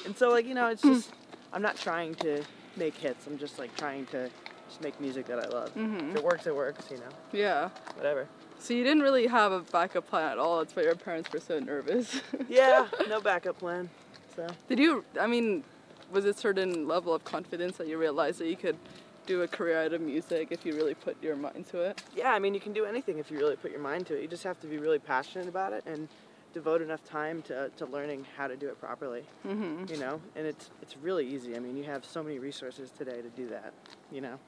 And 0.06 0.18
so, 0.18 0.30
like, 0.30 0.46
you 0.48 0.54
know, 0.56 0.68
it's 0.68 0.82
just, 0.82 1.12
I'm 1.54 1.62
not 1.62 1.78
trying 1.78 2.16
to 2.16 2.44
make 2.76 2.96
hits. 2.96 3.28
I'm 3.28 3.38
just, 3.38 3.60
like, 3.60 3.76
trying 3.78 4.08
to 4.08 4.30
just 4.68 4.82
make 4.82 5.00
music 5.00 5.28
that 5.28 5.40
I 5.40 5.48
love. 5.48 5.74
Mhm. 5.76 6.10
If 6.12 6.16
it 6.18 6.24
works, 6.24 6.48
it 6.48 6.56
works, 6.56 6.90
you 6.90 6.98
know, 6.98 7.10
Yeah. 7.32 7.70
whatever. 7.96 8.28
So 8.60 8.74
you 8.74 8.84
didn't 8.84 9.04
really 9.04 9.28
have 9.28 9.52
a 9.52 9.60
backup 9.60 10.08
plan 10.10 10.32
at 10.32 10.40
all. 10.40 10.58
That's 10.58 10.76
why 10.76 10.84
your 10.84 10.96
parents 10.96 11.32
were 11.32 11.40
so 11.40 11.60
nervous. 11.60 12.20
Yeah, 12.50 12.88
no 13.08 13.22
backup 13.22 13.60
plan. 13.60 13.90
So, 14.36 14.48
Did 14.68 14.80
you? 14.80 15.06
I 15.22 15.28
mean, 15.28 15.64
was 16.12 16.26
a 16.26 16.34
certain 16.34 16.88
level 16.88 17.14
of 17.14 17.24
confidence 17.24 17.78
that 17.78 17.88
you 17.88 17.98
realized 17.98 18.40
that 18.40 18.48
you 18.48 18.56
could 18.56 18.78
do 19.26 19.42
a 19.42 19.48
career 19.48 19.82
out 19.84 19.94
of 19.94 20.00
music 20.02 20.48
if 20.52 20.66
you 20.66 20.74
really 20.74 20.94
put 20.94 21.22
your 21.22 21.36
mind 21.36 21.68
to 21.70 21.80
it? 21.82 22.02
yeah, 22.16 22.32
I 22.32 22.40
mean, 22.40 22.54
you 22.54 22.60
can 22.62 22.72
do 22.74 22.86
anything 22.86 23.18
if 23.18 23.30
you 23.30 23.38
really 23.38 23.58
put 23.58 23.72
your 23.72 23.82
mind 23.82 24.08
to 24.08 24.16
it. 24.16 24.22
You 24.22 24.28
just 24.28 24.44
have 24.44 24.60
to 24.62 24.68
be 24.68 24.78
really 24.78 25.00
passionate 25.00 25.48
about 25.50 25.74
it 25.74 25.84
and 25.86 26.08
devote 26.54 26.82
enough 26.82 27.04
time 27.04 27.42
to, 27.44 27.70
to 27.78 27.86
learning 27.88 28.26
how 28.38 28.48
to 28.48 28.56
do 28.56 28.68
it 28.70 28.80
properly, 28.80 29.24
Mm-hmm. 29.46 29.94
you 29.94 30.00
know? 30.00 30.22
And 30.36 30.48
it's, 30.48 30.70
it's 30.82 30.96
really 30.98 31.28
easy. 31.28 31.56
I 31.56 31.60
mean, 31.60 31.76
you 31.76 31.84
have 31.84 32.06
so 32.06 32.24
many 32.24 32.40
resources 32.40 32.90
today 32.90 33.22
to 33.22 33.30
do 33.30 33.48
that, 33.50 33.74
you 34.12 34.22
know? 34.22 34.40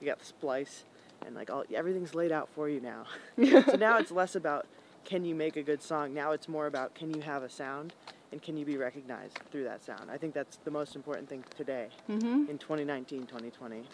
You 0.00 0.06
got 0.06 0.18
the 0.18 0.24
splice 0.24 0.84
and, 1.26 1.34
like, 1.36 1.50
all, 1.50 1.64
everything's 1.72 2.14
laid 2.14 2.32
out 2.32 2.48
for 2.54 2.68
you 2.70 2.80
now. 2.80 3.04
so 3.70 3.76
now 3.76 3.98
it's 3.98 4.10
less 4.10 4.34
about 4.34 4.66
can 5.04 5.24
you 5.24 5.34
make 5.34 5.56
a 5.56 5.62
good 5.62 5.82
song. 5.82 6.14
Now 6.14 6.30
it's 6.32 6.48
more 6.48 6.66
about 6.66 6.94
can 6.94 7.12
you 7.14 7.20
have 7.20 7.42
a 7.42 7.50
sound 7.50 7.92
and 8.32 8.42
can 8.42 8.56
you 8.56 8.64
be 8.64 8.76
recognized 8.76 9.38
through 9.50 9.64
that 9.64 9.84
sound. 9.84 10.10
I 10.10 10.16
think 10.16 10.34
that's 10.34 10.56
the 10.64 10.70
most 10.70 10.96
important 10.96 11.28
thing 11.28 11.44
today 11.56 11.88
Mm-hmm. 12.10 12.50
in 12.50 12.58
2019, 12.58 13.26
2020. 13.26 13.84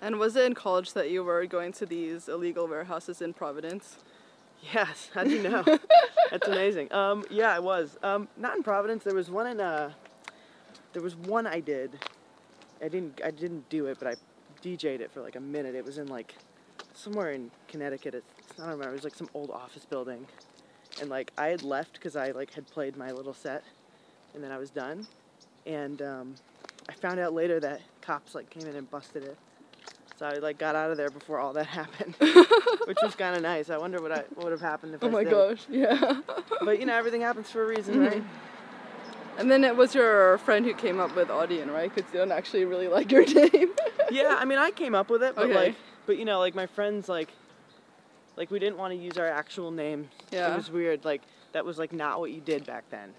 And 0.00 0.18
was 0.18 0.34
it 0.34 0.44
in 0.46 0.54
college 0.54 0.94
that 0.94 1.10
you 1.10 1.22
were 1.22 1.46
going 1.46 1.72
to 1.74 1.86
these 1.86 2.28
illegal 2.28 2.66
warehouses 2.66 3.22
in 3.22 3.32
Providence? 3.34 3.98
Yes, 4.74 5.10
how 5.14 5.22
do 5.24 5.30
you 5.30 5.42
know? 5.42 5.62
that's 6.30 6.48
amazing. 6.48 6.92
Um, 6.92 7.24
yeah, 7.30 7.54
I 7.54 7.58
was. 7.60 7.98
Um, 8.02 8.28
not 8.36 8.56
in 8.56 8.62
Providence. 8.62 9.04
There 9.04 9.14
was 9.14 9.30
one 9.30 9.46
in. 9.46 9.60
Uh, 9.60 9.92
there 10.92 11.02
was 11.02 11.14
one 11.14 11.46
I 11.46 11.60
did. 11.60 11.98
I 12.82 12.88
didn't. 12.88 13.20
I 13.24 13.30
didn't 13.30 13.68
do 13.68 13.86
it, 13.86 13.98
but 14.00 14.08
I 14.08 14.14
DJ'd 14.62 15.00
it 15.00 15.10
for 15.12 15.20
like 15.20 15.36
a 15.36 15.40
minute. 15.40 15.74
It 15.76 15.84
was 15.84 15.98
in 15.98 16.08
like 16.08 16.34
somewhere 16.94 17.30
in 17.30 17.50
Connecticut. 17.68 18.14
It's, 18.14 18.26
I 18.58 18.62
don't 18.62 18.70
remember. 18.72 18.90
It 18.90 18.96
was 18.96 19.04
like 19.04 19.14
some 19.14 19.28
old 19.34 19.50
office 19.50 19.84
building, 19.84 20.26
and 21.02 21.10
like 21.10 21.32
I 21.36 21.48
had 21.48 21.62
left 21.64 21.94
because 21.94 22.16
I 22.16 22.30
like 22.30 22.54
had 22.54 22.66
played 22.70 22.96
my 22.96 23.10
little 23.12 23.34
set, 23.34 23.64
and 24.34 24.42
then 24.42 24.50
I 24.52 24.56
was 24.56 24.70
done, 24.70 25.06
and 25.66 26.00
um, 26.00 26.34
I 26.88 26.92
found 26.92 27.20
out 27.20 27.34
later 27.34 27.60
that 27.60 27.80
cops 28.00 28.34
like 28.34 28.48
came 28.48 28.66
in 28.66 28.76
and 28.76 28.88
busted 28.90 29.24
it. 29.24 29.36
So 30.18 30.24
I 30.26 30.38
like 30.38 30.56
got 30.58 30.76
out 30.76 30.92
of 30.92 30.96
there 30.96 31.10
before 31.10 31.40
all 31.40 31.52
that 31.54 31.66
happened, 31.80 32.14
which 32.86 33.02
was 33.02 33.14
kind 33.16 33.34
of 33.34 33.42
nice. 33.42 33.68
I 33.68 33.76
wonder 33.76 34.00
what 34.00 34.12
I 34.12 34.22
what 34.36 34.44
would 34.44 34.52
have 34.52 34.60
happened 34.60 34.94
if 34.94 35.02
Oh 35.02 35.08
I 35.08 35.10
my 35.10 35.22
stayed. 35.22 35.30
gosh, 35.32 35.66
yeah. 35.68 36.20
But 36.64 36.78
you 36.78 36.86
know, 36.86 36.94
everything 36.94 37.22
happens 37.22 37.50
for 37.50 37.64
a 37.64 37.66
reason, 37.66 37.98
right? 37.98 38.22
And 39.38 39.50
then 39.50 39.64
it 39.64 39.74
was 39.76 39.96
your 39.96 40.38
friend 40.38 40.64
who 40.64 40.72
came 40.74 41.00
up 41.00 41.16
with 41.16 41.26
Audien, 41.26 41.72
right? 41.74 41.92
Because 41.92 42.08
you 42.12 42.20
don't 42.20 42.30
actually 42.30 42.64
really 42.66 42.86
like 42.86 43.10
your 43.10 43.26
name. 43.34 43.70
yeah, 44.12 44.36
I 44.38 44.44
mean, 44.44 44.58
I 44.58 44.70
came 44.70 44.94
up 44.94 45.10
with 45.10 45.24
it, 45.24 45.34
but 45.34 45.46
Okay. 45.46 45.54
like, 45.54 45.74
but 46.06 46.18
you 46.18 46.24
know, 46.24 46.38
like 46.38 46.54
my 46.54 46.66
friends, 46.66 47.08
like, 47.08 47.30
like 48.36 48.50
we 48.50 48.58
didn't 48.58 48.78
want 48.78 48.92
to 48.92 48.98
use 48.98 49.18
our 49.18 49.28
actual 49.28 49.70
name. 49.70 50.08
Yeah. 50.30 50.52
It 50.52 50.56
was 50.56 50.70
weird. 50.70 51.04
Like 51.04 51.22
that 51.52 51.64
was 51.64 51.78
like 51.78 51.92
not 51.92 52.20
what 52.20 52.30
you 52.32 52.40
did 52.40 52.66
back 52.66 52.84
then. 52.90 53.12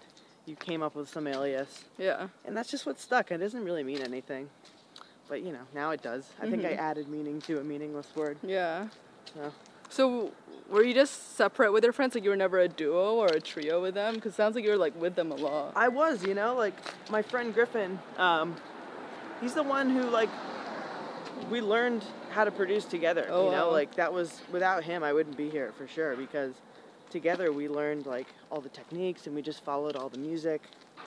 You 0.45 0.55
came 0.55 0.81
up 0.83 0.93
with 0.95 1.07
some 1.09 1.25
alias, 1.27 1.85
yeah. 1.97 2.27
and 2.45 2.55
that's 2.57 2.69
just 2.69 2.85
what 2.85 2.99
stuck. 2.99 3.31
It 3.31 3.37
doesn't 3.37 3.63
really 3.63 3.83
mean 3.83 4.01
anything, 4.01 4.49
but 5.29 5.41
you 5.41 5.53
know, 5.53 5.61
now 5.73 5.91
it 5.91 6.01
does. 6.01 6.29
I 6.41 6.49
think 6.49 6.65
I 6.65 6.73
Mhm. 6.73 6.77
added 6.79 7.07
meaning 7.07 7.39
to 7.41 7.59
a 7.59 7.63
meaningless 7.63 8.07
word. 8.15 8.37
Yeah. 8.43 8.87
So. 9.33 9.53
So 9.89 10.31
were 10.69 10.83
you 10.83 10.93
just 10.93 11.35
separate 11.37 11.71
with 11.71 11.83
your 11.83 11.93
friends? 11.93 12.15
Like 12.15 12.23
you 12.23 12.31
were 12.31 12.35
never 12.35 12.59
a 12.59 12.67
duo 12.67 13.13
or 13.13 13.27
a 13.27 13.39
trio 13.39 13.79
with 13.81 13.93
them? 13.93 14.15
Because 14.15 14.33
it 14.33 14.35
sounds 14.35 14.55
like 14.55 14.63
you 14.65 14.71
were 14.71 14.77
like 14.77 14.99
with 14.99 15.13
them 15.15 15.31
a 15.31 15.35
lot. 15.35 15.73
I 15.75 15.87
was, 15.87 16.25
you 16.25 16.33
know, 16.33 16.55
like 16.55 16.73
my 17.11 17.21
friend 17.21 17.53
Griffin. 17.53 17.99
Um, 18.17 18.55
he's 19.39 19.53
the 19.53 19.61
one 19.63 19.91
who 19.91 20.01
like 20.09 20.29
we 21.51 21.61
learned 21.61 22.03
how 22.33 22.43
to 22.43 22.51
produce 22.51 22.85
together. 22.85 23.27
Oh, 23.29 23.45
you 23.45 23.51
know, 23.51 23.67
wow. 23.67 23.71
like 23.71 23.95
that 23.95 24.11
was 24.11 24.41
without 24.51 24.83
him, 24.83 25.03
I 25.03 25.13
wouldn't 25.13 25.37
be 25.37 25.49
here 25.49 25.71
for 25.77 25.87
sure 25.87 26.15
because 26.15 26.53
together 27.09 27.51
we 27.51 27.69
learned 27.69 28.05
like 28.05 28.27
all 28.51 28.59
the 28.59 28.69
techniques 28.69 29.27
and 29.27 29.35
we 29.35 29.41
just 29.41 29.63
followed 29.63 29.95
all 29.95 30.09
the 30.09 30.17
music. 30.17 30.61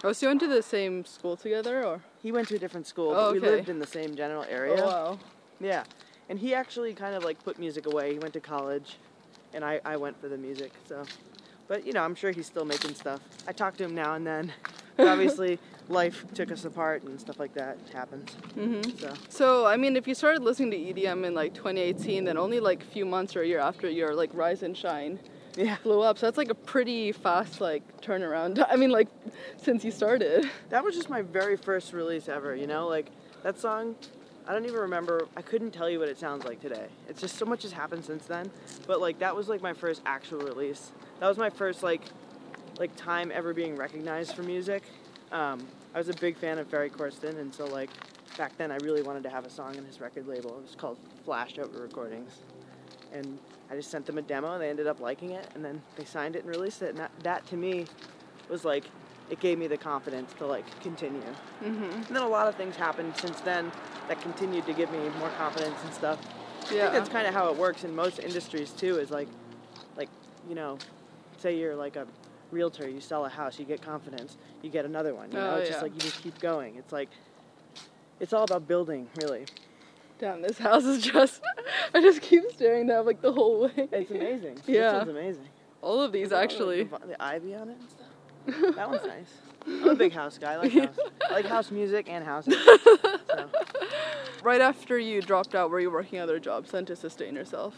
Oh, 0.05 0.13
so 0.13 0.27
you 0.27 0.31
went 0.31 0.41
to 0.41 0.47
the 0.47 0.63
same 0.63 1.05
school 1.05 1.37
together, 1.37 1.85
or? 1.85 2.01
He 2.23 2.31
went 2.33 2.49
to 2.49 2.57
a 2.57 2.59
different 2.59 2.87
school, 2.87 3.11
Oh, 3.11 3.33
but 3.33 3.35
we 3.35 3.41
lived 3.41 3.69
in 3.69 3.79
the 3.79 3.87
same 3.87 4.15
general 4.15 4.45
area. 4.49 4.83
Oh 4.83 4.87
wow. 4.87 5.19
Yeah, 5.59 5.85
and 6.29 6.39
he 6.39 6.55
actually 6.55 6.95
kind 6.95 7.15
of 7.15 7.25
like 7.25 7.43
put 7.43 7.59
music 7.59 7.87
away. 7.87 8.13
He 8.13 8.19
went 8.19 8.35
to 8.35 8.41
college, 8.41 8.99
and 9.55 9.65
I, 9.65 9.81
I 9.85 9.97
went 9.97 10.21
for 10.21 10.29
the 10.29 10.37
music. 10.37 10.73
So, 10.89 11.03
but 11.67 11.87
you 11.87 11.93
know, 11.93 12.03
I'm 12.03 12.15
sure 12.15 12.31
he's 12.31 12.47
still 12.47 12.65
making 12.65 12.95
stuff. 12.95 13.21
I 13.49 13.53
talk 13.53 13.77
to 13.79 13.85
him 13.85 13.95
now 13.95 14.15
and 14.15 14.27
then, 14.27 14.53
But 14.97 15.09
obviously, 15.15 15.59
life 15.89 16.25
took 16.35 16.51
us 16.51 16.65
apart 16.65 17.03
and 17.05 17.21
stuff 17.21 17.39
like 17.39 17.55
that 17.55 17.79
happens. 17.93 18.31
Mhm. 18.57 18.99
So 19.01 19.13
So, 19.29 19.67
I 19.67 19.77
mean, 19.77 19.97
if 19.97 20.09
you 20.09 20.15
started 20.15 20.43
listening 20.43 20.71
to 20.73 20.77
EDM 20.77 21.25
in 21.25 21.35
like 21.35 21.55
2018, 21.55 22.25
then 22.25 22.37
only 22.37 22.61
like 22.61 22.83
a 22.83 22.87
few 22.87 23.05
months 23.07 23.37
or 23.37 23.43
a 23.43 23.47
year 23.47 23.61
after 23.61 23.89
your 23.89 24.15
like 24.15 24.31
Rise 24.35 24.63
and 24.63 24.77
Shine 24.77 25.19
yeah, 25.57 25.77
blew 25.83 26.03
up. 26.03 26.19
So 26.19 26.27
that's 26.27 26.37
like 26.37 26.51
a 26.51 26.55
pretty 26.55 27.13
fast 27.13 27.61
like 27.61 28.01
turnaround. 28.03 28.65
I 28.71 28.77
mean, 28.77 28.91
like 28.91 29.09
since 29.57 29.85
you 29.85 29.91
started. 29.91 30.49
that 30.69 30.85
was 30.85 30.95
just 30.95 31.09
my 31.11 31.23
very 31.23 31.57
first 31.57 31.93
release 31.93 32.29
ever. 32.29 32.55
You 32.55 32.67
know, 32.67 32.87
like 32.87 33.11
that 33.43 33.59
song. 33.59 33.97
I 34.49 34.53
don't 34.53 34.65
even 34.65 34.79
remember. 34.79 35.27
I 35.37 35.43
couldn't 35.43 35.73
tell 35.73 35.91
you 35.91 35.99
what 35.99 36.09
it 36.09 36.19
sounds 36.19 36.45
like 36.45 36.61
today. 36.61 36.87
It's 37.09 37.21
just 37.21 37.37
so 37.37 37.45
much 37.45 37.63
has 37.63 37.73
happened 37.73 38.05
since 38.05 38.27
then. 38.27 38.51
But 38.87 39.01
like 39.01 39.19
that 39.19 39.35
was 39.35 39.49
like 39.49 39.61
my 39.61 39.73
first 39.73 40.03
actual 40.07 40.39
release. 40.39 40.93
That 41.21 41.27
was 41.29 41.37
my 41.39 41.51
first 41.51 41.83
like 41.83 42.03
like 42.79 42.95
time 42.95 43.33
ever 43.35 43.55
being 43.55 43.77
recognized 43.77 44.37
for 44.37 44.43
music. 44.43 44.83
Um, 45.33 45.67
I 45.97 45.99
was 45.99 46.11
a 46.11 46.15
big 46.15 46.37
fan 46.37 46.59
of 46.59 46.67
Ferry 46.69 46.91
Corsten, 46.91 47.39
and 47.39 47.55
so 47.55 47.65
like 47.65 47.89
back 48.37 48.55
then 48.59 48.71
I 48.71 48.77
really 48.83 49.01
wanted 49.01 49.23
to 49.23 49.31
have 49.31 49.47
a 49.47 49.51
song 49.51 49.79
on 49.79 49.85
his 49.87 49.99
record 49.99 50.29
label. 50.29 50.51
It 50.59 50.63
was 50.63 50.75
called 50.77 50.99
Flashover 51.27 51.81
Recordings, 51.81 52.33
and 53.15 53.39
I 53.71 53.77
just 53.77 53.91
sent 53.91 54.05
them 54.05 54.19
a 54.19 54.23
demo, 54.23 54.53
and 54.53 54.63
they 54.63 54.69
ended 54.69 54.87
up 54.87 55.01
liking 55.01 55.31
it, 55.31 55.49
and 55.55 55.65
then 55.65 55.81
they 55.97 56.05
signed 56.05 56.37
it 56.37 56.45
and 56.45 56.51
released 56.51 56.83
it. 56.83 56.91
And 56.91 56.99
that, 56.99 57.11
that 57.23 57.47
to 57.47 57.57
me 57.57 57.87
was 58.51 58.63
like 58.63 58.85
it 59.31 59.41
gave 59.41 59.59
me 59.59 59.69
the 59.69 59.79
confidence 59.79 60.35
to 60.35 60.45
like 60.47 60.67
continue. 60.83 61.23
Mm-hmm. 61.65 61.85
And 61.85 62.05
then 62.05 62.23
a 62.23 62.29
lot 62.29 62.47
of 62.47 62.57
things 62.57 62.77
happened 62.77 63.15
since 63.17 63.41
then 63.41 63.73
that 64.09 64.21
continued 64.21 64.67
to 64.67 64.75
give 64.75 64.93
me 64.93 64.99
more 65.19 65.31
confidence 65.39 65.79
and 65.83 65.95
stuff. 65.95 66.19
I 66.65 66.69
think 66.69 66.93
that's 66.93 67.09
kind 67.09 67.27
of 67.27 67.33
how 67.33 67.51
it 67.51 67.57
works 67.57 67.85
in 67.85 67.97
most 67.97 68.19
industries 68.19 68.73
too. 68.73 68.99
Is 68.99 69.11
like, 69.11 69.29
like 69.97 70.11
you 70.47 70.57
know, 70.57 70.77
say 71.39 71.57
you're 71.57 71.75
like 71.75 71.97
a 71.97 72.07
realtor, 72.51 72.89
you 72.89 73.01
sell 73.01 73.25
a 73.25 73.29
house, 73.29 73.59
you 73.59 73.65
get 73.65 73.83
confidence, 73.83 74.37
you 74.63 74.71
get 74.71 74.85
another 74.85 75.15
one. 75.15 75.31
You 75.31 75.39
know, 75.39 75.51
Oh, 75.55 75.57
it's 75.57 75.69
just 75.69 75.79
yeah. 75.79 75.83
like 75.83 75.95
you 75.95 76.01
just 76.01 76.23
keep 76.23 76.39
going. 76.41 76.77
It's 76.77 76.93
like, 76.93 77.09
it's 78.21 78.33
all 78.33 78.45
about 78.45 78.67
building, 78.69 79.09
really. 79.21 79.47
Damn, 80.19 80.41
this 80.43 80.57
house 80.59 80.85
is 80.85 81.03
just. 81.03 81.43
I 81.95 82.01
just 82.01 82.23
keep 82.23 82.45
staring 82.53 82.87
down 82.87 83.05
like 83.05 83.21
the 83.21 83.33
whole 83.33 83.63
way. 83.65 83.73
It's 83.93 84.11
amazing. 84.11 84.59
Yeah. 84.67 84.93
this 84.93 85.07
one's 85.07 85.11
amazing. 85.11 85.49
All 85.83 86.01
of 86.01 86.13
these 86.13 86.31
Look 86.31 86.41
at 86.51 86.61
all 86.61 86.67
the- 86.69 86.81
actually. 86.81 86.85
the, 86.85 87.07
the 87.09 87.23
ivy 87.23 87.55
on 87.55 87.69
it 87.69 87.77
and 87.79 87.91
stuff. 87.91 88.75
That 88.77 88.89
one's 88.91 89.05
nice. 89.07 89.35
I'm 89.67 89.89
a 89.89 89.95
big 89.97 90.13
house 90.13 90.39
guy. 90.39 90.53
I 90.55 90.57
like 90.57 90.73
house. 90.73 90.99
I 91.29 91.33
like 91.33 91.47
house 91.47 91.71
music 91.73 92.09
and 92.09 92.25
houses. 92.25 92.55
So. 92.65 93.51
Right 94.45 94.61
after 94.61 94.97
you 94.99 95.21
dropped 95.21 95.55
out, 95.57 95.71
were 95.71 95.81
you 95.81 95.91
working 95.91 96.21
other 96.21 96.39
jobs 96.39 96.71
then 96.71 96.85
to 96.87 96.95
sustain 96.95 97.35
yourself? 97.35 97.75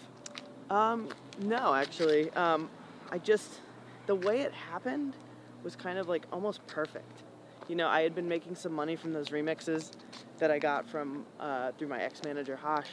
Um, 0.68 1.08
no, 1.40 1.72
actually. 1.74 2.30
Um, 2.32 2.68
I 3.10 3.16
just 3.18 3.60
the 4.08 4.14
way 4.16 4.40
it 4.40 4.52
happened 4.52 5.14
was 5.62 5.76
kind 5.76 5.98
of 5.98 6.08
like 6.08 6.24
almost 6.32 6.66
perfect. 6.66 7.22
You 7.68 7.76
know, 7.76 7.86
I 7.86 8.00
had 8.00 8.14
been 8.14 8.26
making 8.26 8.54
some 8.56 8.72
money 8.72 8.96
from 8.96 9.12
those 9.12 9.28
remixes 9.28 9.92
that 10.38 10.50
I 10.50 10.58
got 10.58 10.88
from 10.88 11.26
uh, 11.38 11.72
through 11.78 11.88
my 11.88 12.00
ex-manager 12.00 12.56
Hosh, 12.56 12.88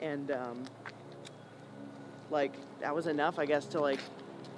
and 0.00 0.32
um, 0.32 0.64
like 2.30 2.52
that 2.80 2.94
was 2.94 3.06
enough, 3.06 3.38
I 3.38 3.46
guess, 3.46 3.64
to 3.66 3.80
like 3.80 4.00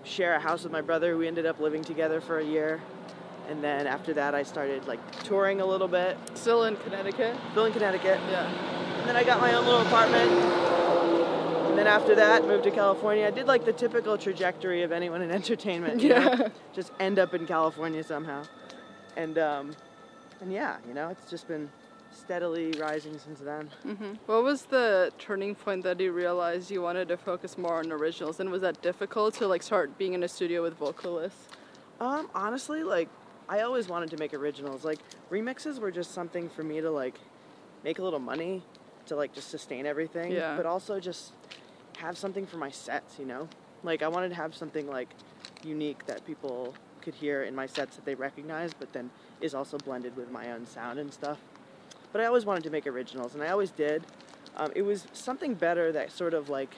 share 0.03 0.35
a 0.35 0.41
house 0.41 0.65
with 0.65 0.73
my 0.73 0.81
brother. 0.81 1.19
We 1.19 1.29
ended 1.29 1.45
up 1.45 1.61
living 1.61 1.85
together 1.85 2.23
for 2.23 2.39
a 2.39 2.45
year, 2.45 2.81
and 3.51 3.63
then 3.63 3.87
after 3.87 4.15
that, 4.15 4.35
I 4.35 4.45
started 4.45 4.87
like 4.87 5.25
touring 5.25 5.61
a 5.61 5.67
little 5.67 5.89
bit, 5.89 6.17
Still 6.33 6.65
in 6.65 6.77
Connecticut? 6.77 7.37
still 7.51 7.67
in 7.67 7.73
Connecticut. 7.75 8.19
Yeah. 8.31 8.47
And 9.01 9.09
then 9.09 9.17
I 9.17 9.25
got 9.25 9.43
my 9.43 9.53
own 9.53 9.67
little 9.67 9.83
apartment. 9.83 10.72
And 11.73 11.79
then 11.79 11.87
after 11.87 12.15
that, 12.17 12.47
moved 12.47 12.65
to 12.65 12.71
California. 12.71 13.27
I 13.27 13.31
did 13.31 13.47
like 13.47 13.65
the 13.65 13.73
typical 13.73 14.19
trajectory 14.19 14.83
of 14.83 14.93
anyone 14.93 15.23
in 15.23 15.31
entertainment. 15.41 16.03
You 16.03 16.11
know? 16.11 16.17
Yeah. 16.39 16.49
Just 16.75 16.93
end 17.01 17.19
up 17.19 17.33
in 17.33 17.47
California 17.47 18.05
somehow. 18.05 18.43
And 19.17 19.39
um, 19.39 19.71
and 20.43 20.53
yeah, 20.53 20.77
you 20.87 20.93
know, 20.93 21.09
it's 21.09 21.31
just 21.31 21.49
been 21.49 21.71
steadily 22.11 22.73
rising 22.73 23.19
since 23.19 23.41
then. 23.41 23.71
hmm 23.85 24.13
What 24.27 24.45
was 24.45 24.65
the 24.67 25.13
turning 25.19 25.55
point 25.55 25.83
that 25.85 25.99
you 25.99 26.13
realized 26.13 26.71
you 26.71 26.83
wanted 26.83 27.09
to 27.09 27.17
focus 27.17 27.57
more 27.57 27.79
on 27.79 27.91
originals? 27.91 28.39
And 28.39 28.51
was 28.51 28.61
that 28.61 28.83
difficult 28.83 29.33
to 29.37 29.47
like 29.49 29.63
start 29.63 29.97
being 29.97 30.13
in 30.13 30.23
a 30.25 30.29
studio 30.29 30.61
with 30.61 30.77
vocalists? 30.77 31.49
Um, 32.03 32.29
honestly, 32.35 32.83
like 32.83 33.09
I 33.49 33.61
always 33.61 33.89
wanted 33.89 34.11
to 34.11 34.19
make 34.19 34.35
originals. 34.35 34.85
Like 34.85 34.99
remixes 35.31 35.79
were 35.79 35.91
just 35.91 36.13
something 36.13 36.51
for 36.51 36.63
me 36.63 36.83
to 36.83 36.91
like 36.91 37.19
make 37.83 37.99
a 37.99 38.03
little 38.03 38.19
money 38.21 38.63
to 39.07 39.17
like 39.17 39.33
just 39.33 39.49
sustain 39.49 39.87
everything. 39.87 40.33
Yeah. 40.33 40.55
But 40.55 40.67
also 40.67 41.01
just 41.01 41.33
have 41.99 42.17
something 42.19 42.47
for 42.47 42.57
my 42.57 42.71
sets, 42.71 43.19
you 43.19 43.25
know? 43.27 43.49
Like 43.83 44.03
I 44.03 44.09
wanted 44.09 44.29
to 44.31 44.35
have 44.35 44.55
something 44.55 44.89
like 44.89 45.09
unique 45.65 46.07
that 46.07 46.25
people 46.27 46.75
could 47.01 47.15
hear 47.15 47.43
in 47.43 47.55
my 47.55 47.67
sets 47.67 47.97
that 47.97 48.05
they 48.05 48.15
recognize, 48.15 48.73
but 48.75 48.93
then 48.93 49.11
is 49.41 49.55
also 49.55 49.77
blended 49.79 50.17
with 50.17 50.31
my 50.31 50.53
own 50.53 50.67
sound 50.67 50.99
and 50.99 51.13
stuff. 51.13 51.39
But 52.13 52.21
I 52.21 52.27
always 52.27 52.45
wanted 52.45 52.63
to 52.65 52.71
make 52.71 52.87
originals, 52.87 53.35
and 53.35 53.43
I 53.43 53.49
always 53.49 53.71
did. 53.71 54.05
Um, 54.57 54.71
it 54.77 54.83
was 54.83 55.07
something 55.13 55.55
better 55.55 55.91
that 55.93 56.13
sort 56.13 56.35
of 56.35 56.49
like 56.49 56.75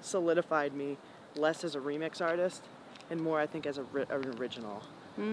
solidified 0.00 0.74
me 0.74 0.96
less 1.36 1.62
as 1.62 1.74
a 1.74 1.78
remix 1.78 2.20
artist 2.20 2.64
and 3.10 3.20
more, 3.20 3.38
I 3.38 3.46
think, 3.46 3.66
as 3.66 3.78
a 3.78 3.82
ri- 3.84 4.06
an 4.10 4.34
original 4.38 4.82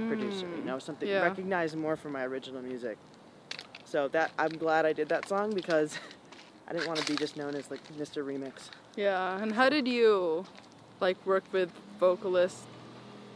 producer. 0.07 0.47
You 0.55 0.63
know, 0.63 0.77
something 0.79 1.07
Mm, 1.07 1.11
yeah. 1.13 1.21
recognized 1.21 1.75
more 1.75 1.95
for 1.95 2.09
my 2.09 2.23
original 2.25 2.61
music. 2.61 2.97
So 3.85 4.07
that 4.09 4.31
I'm 4.37 4.49
glad 4.49 4.85
I 4.85 4.93
did 4.93 5.09
that 5.09 5.27
song 5.27 5.53
because 5.53 5.97
I 6.67 6.73
didn't 6.73 6.87
want 6.87 6.99
to 6.99 7.05
be 7.11 7.15
just 7.17 7.37
known 7.37 7.55
as 7.55 7.69
like 7.69 7.81
Mr. 7.97 8.23
Remix. 8.25 8.69
Yeah. 8.95 9.37
And 9.41 9.53
how 9.53 9.69
did 9.69 9.87
you 9.87 10.45
like 10.99 11.23
work 11.25 11.43
with 11.51 11.69
vocalists 11.99 12.63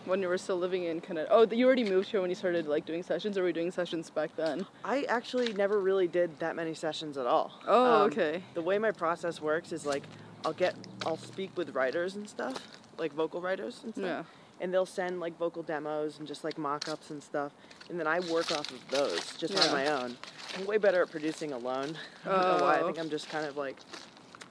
when 0.05 0.21
you 0.21 0.27
were 0.27 0.37
still 0.37 0.57
living 0.57 0.85
in 0.85 1.01
Connecticut? 1.01 1.35
Oh, 1.35 1.45
you 1.55 1.65
already 1.67 1.83
moved 1.83 2.09
here 2.09 2.21
when 2.21 2.29
you 2.29 2.35
started 2.35 2.67
like 2.67 2.85
doing 2.85 3.03
sessions, 3.03 3.37
or 3.37 3.41
were 3.41 3.47
you 3.49 3.53
doing 3.53 3.71
sessions 3.71 4.09
back 4.09 4.35
then? 4.35 4.65
I 4.83 5.03
actually 5.03 5.53
never 5.53 5.79
really 5.79 6.07
did 6.07 6.39
that 6.39 6.55
many 6.55 6.73
sessions 6.73 7.17
at 7.17 7.27
all. 7.27 7.51
Oh, 7.67 8.03
Um, 8.03 8.11
okay. 8.11 8.43
The 8.55 8.61
way 8.61 8.77
my 8.79 8.91
process 8.91 9.41
works 9.41 9.71
is 9.71 9.85
like 9.85 10.03
I'll 10.45 10.53
get 10.53 10.75
I'll 11.05 11.17
speak 11.17 11.51
with 11.55 11.75
writers 11.75 12.15
and 12.15 12.27
stuff, 12.27 12.55
like 12.97 13.13
vocal 13.13 13.41
writers 13.41 13.81
and 13.83 13.93
stuff. 13.93 14.05
Yeah. 14.05 14.23
And 14.61 14.73
they'll 14.73 14.85
send 14.85 15.19
like 15.19 15.37
vocal 15.37 15.63
demos 15.63 16.19
and 16.19 16.27
just 16.27 16.43
like 16.43 16.57
mock-ups 16.57 17.11
and 17.11 17.23
stuff, 17.23 17.53
and 17.89 17.97
then 17.99 18.07
I 18.07 18.19
work 18.21 18.51
off 18.51 18.69
of 18.71 18.89
those 18.89 19.33
just 19.37 19.53
Yeah. 19.53 19.61
on 19.65 19.71
my 19.71 19.87
own. 19.87 20.17
I'm 20.57 20.65
way 20.65 20.77
better 20.77 21.01
at 21.01 21.09
producing 21.11 21.53
alone. 21.53 21.95
I 22.25 22.29
don't 22.29 22.47
know 22.47 22.57
why. 22.63 22.77
I 22.79 22.81
Oh. 22.81 22.85
think 22.85 22.99
I'm 22.99 23.09
just 23.09 23.29
kind 23.29 23.45
of 23.45 23.55
like 23.55 23.77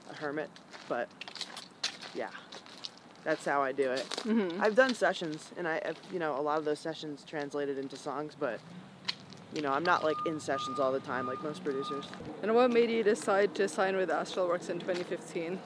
a 0.09 0.15
hermit, 0.15 0.49
but 0.87 1.07
yeah, 2.15 2.29
that's 3.23 3.45
how 3.45 3.61
I 3.61 3.71
do 3.71 3.91
it. 3.91 4.03
hmm 4.23 4.49
I've 4.59 4.73
done 4.75 4.95
sessions, 4.95 5.51
and 5.57 5.67
I, 5.67 5.93
you 6.11 6.17
know, 6.19 6.39
a 6.39 6.41
lot 6.41 6.57
of 6.57 6.65
those 6.65 6.79
sessions 6.79 7.23
translated 7.23 7.77
into 7.77 7.95
songs, 7.95 8.35
but 8.39 8.59
you 9.53 9.61
know, 9.61 9.71
I'm 9.71 9.83
not 9.83 10.03
like 10.03 10.15
in 10.27 10.39
sessions 10.39 10.79
all 10.79 10.91
the 10.91 10.99
time 10.99 11.25
like 11.27 11.41
most 11.43 11.63
producers. 11.63 12.05
And 12.43 12.53
what 12.55 12.69
made 12.71 12.89
you 12.91 13.03
decide 13.03 13.53
to 13.55 13.67
sign 13.67 13.95
with 13.95 14.09
Astralwerks 14.09 14.69
in 14.69 14.79
2015? 14.79 15.59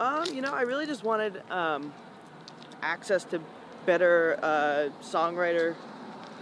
Um, 0.00 0.24
you 0.32 0.40
know, 0.40 0.52
I 0.52 0.62
really 0.62 0.86
just 0.86 1.02
wanted 1.04 1.40
um, 1.50 1.92
access 2.82 3.24
to 3.26 3.40
better 3.86 4.38
uh, 4.42 4.88
songwriter 5.02 5.74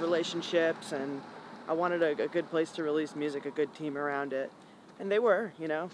relationships, 0.01 0.93
and 0.93 1.21
I 1.69 1.73
wanted 1.73 2.03
a, 2.03 2.23
a 2.25 2.29
good 2.29 2.49
place 2.51 2.71
to 2.73 2.83
release 2.83 3.17
music, 3.17 3.47
a 3.47 3.51
good 3.51 3.75
team 3.75 3.97
around 3.97 4.33
it, 4.33 4.51
and 5.01 5.11
they 5.11 5.19
were. 5.19 5.53
You 5.59 5.69
know, 5.69 5.91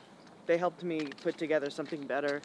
they 0.46 0.58
helped 0.58 0.82
me 0.82 1.08
put 1.22 1.38
together 1.38 1.70
something 1.70 2.02
better, 2.06 2.42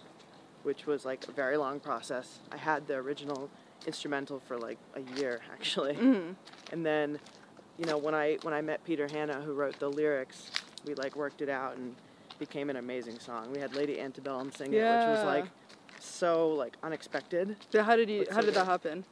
which 0.64 0.86
was 0.86 1.06
like 1.06 1.28
a 1.28 1.32
very 1.32 1.58
long 1.58 1.80
process. 1.80 2.40
I 2.52 2.58
had 2.58 2.88
the 2.88 2.96
original 2.96 3.50
instrumental 3.86 4.40
for 4.48 4.58
like 4.58 4.78
a 4.96 5.20
year 5.20 5.42
actually, 5.54 5.96
hmm 5.96 6.32
and 6.72 6.86
then, 6.86 7.18
you 7.78 7.86
know, 7.86 7.98
when 7.98 8.14
I 8.14 8.38
when 8.42 8.54
I 8.54 8.62
met 8.62 8.84
Peter 8.84 9.08
Hanna, 9.08 9.42
who 9.42 9.54
wrote 9.54 9.80
the 9.80 9.90
lyrics, 9.90 10.52
we 10.86 10.94
like 10.96 11.16
worked 11.16 11.42
it 11.42 11.50
out 11.50 11.78
and 11.78 11.96
became 12.40 12.70
an 12.70 12.76
amazing 12.76 13.18
song. 13.20 13.52
We 13.52 13.60
had 13.60 13.74
Lady 13.74 14.00
Antebellum 14.00 14.52
sing 14.52 14.74
it, 14.74 14.84
which 14.98 15.06
was 15.08 15.24
like 15.24 15.46
so 16.08 16.50
like 16.50 16.76
unexpected. 16.84 17.56
So 17.72 17.84
how 17.84 17.96
did 17.96 18.10
you? 18.10 18.26
How 18.30 18.42
so 18.42 18.48
did 18.48 18.56
that 18.56 18.66
happen? 18.66 19.04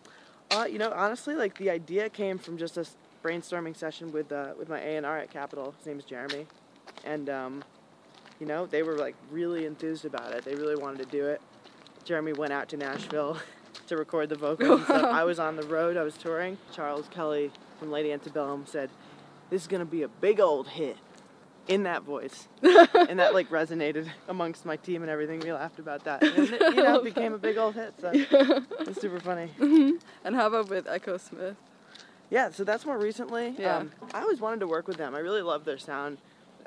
Uh, 0.52 0.66
you 0.70 0.78
know, 0.78 0.92
honestly, 0.92 1.36
like 1.36 1.58
the 1.58 1.70
idea 1.70 2.10
came 2.10 2.38
from 2.38 2.58
just 2.58 2.78
a 2.78 2.86
brainstorming 3.24 3.76
session 3.76 4.12
with 4.12 4.32
uh, 4.32 4.54
with 4.58 4.70
my 4.70 4.80
A 4.80 4.98
and 4.98 5.06
R 5.06 5.18
at 5.18 5.32
Capitol. 5.32 5.74
His 5.78 5.88
name 5.88 6.00
is 6.00 6.06
Jeremy, 6.06 6.46
and 7.04 7.30
um, 7.30 7.64
you 8.40 8.46
know, 8.46 8.66
they 8.66 8.84
were 8.84 8.98
like 8.98 9.16
really 9.32 9.66
enthused 9.66 10.06
about 10.06 10.34
it. 10.34 10.46
They 10.46 10.56
really 10.56 10.76
wanted 10.76 11.00
to 11.00 11.18
do 11.18 11.26
it. 11.28 11.42
Jeremy 12.04 12.34
went 12.34 12.54
out 12.54 12.70
to 12.70 12.78
Nashville 12.78 13.38
to 13.88 13.98
record 13.98 14.30
the 14.30 14.36
vocals. 14.36 14.84
stuff. 14.84 15.04
I 15.14 15.24
was 15.24 15.40
on 15.40 15.56
the 15.56 15.64
road. 15.64 15.98
I 15.98 16.04
was 16.04 16.16
touring. 16.16 16.58
Charles 16.72 17.08
Kelly 17.10 17.52
from 17.80 17.92
Lady 17.92 18.12
Antebellum 18.12 18.66
said, 18.68 18.90
"This 19.50 19.64
is 19.64 19.68
gonna 19.68 19.86
be 19.86 20.04
a 20.04 20.08
big 20.08 20.40
old 20.40 20.68
hit." 20.68 20.98
In 21.68 21.84
that 21.84 22.04
voice, 22.04 22.48
and 22.62 23.18
that 23.20 23.34
like 23.34 23.50
resonated 23.50 24.08
amongst 24.28 24.66
my 24.66 24.76
team 24.76 25.02
and 25.02 25.10
everything. 25.10 25.40
We 25.40 25.52
laughed 25.52 25.80
about 25.80 26.04
that, 26.04 26.22
and 26.38 26.50
it, 26.54 26.62
you 26.62 26.84
know, 26.84 26.98
it 27.00 27.04
became 27.04 27.34
a 27.34 27.40
big 27.40 27.58
old 27.58 27.74
hit. 27.74 27.94
So 28.00 28.12
it's 28.14 29.02
super 29.02 29.20
funny. 29.20 29.50
And 30.24 30.36
how 30.36 30.46
about 30.48 30.70
with 30.70 30.86
Echosmith? 30.86 31.56
Yeah, 32.30 32.52
so 32.52 32.64
that's 32.64 32.86
more 32.86 32.98
recently. 32.98 33.56
Yeah. 33.58 33.78
Um, 33.78 33.92
I 34.14 34.22
always 34.22 34.40
wanted 34.40 34.60
to 34.62 34.68
work 34.68 34.88
with 34.88 34.98
them. 34.98 35.16
I 35.16 35.20
really 35.20 35.42
love 35.42 35.66
their 35.66 35.78
sound. 35.78 36.18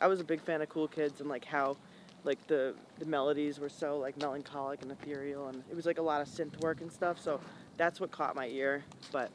I 0.00 0.07
was 0.07 0.21
a 0.21 0.25
big 0.25 0.40
fan 0.40 0.62
of 0.62 0.69
Cool 0.69 0.88
Kids 0.88 1.21
and 1.21 1.28
like 1.28 1.45
how 1.45 1.76
like 2.25 2.45
the 2.47 2.75
the 2.99 3.05
melodies 3.05 3.59
were 3.59 3.69
so 3.69 3.99
like 3.99 4.17
melancholic 4.19 4.83
and 4.83 4.90
ethereal 4.90 5.49
and 5.49 5.62
it 5.71 5.76
was 5.76 5.87
like 5.87 5.99
a 5.99 6.02
lot 6.02 6.21
of 6.21 6.28
synth 6.28 6.61
work 6.61 6.81
and 6.81 6.90
stuff. 6.93 7.21
So 7.23 7.40
that's 7.76 8.00
what 8.00 8.11
caught 8.11 8.35
my 8.37 8.49
ear. 8.49 8.85
But 9.12 9.31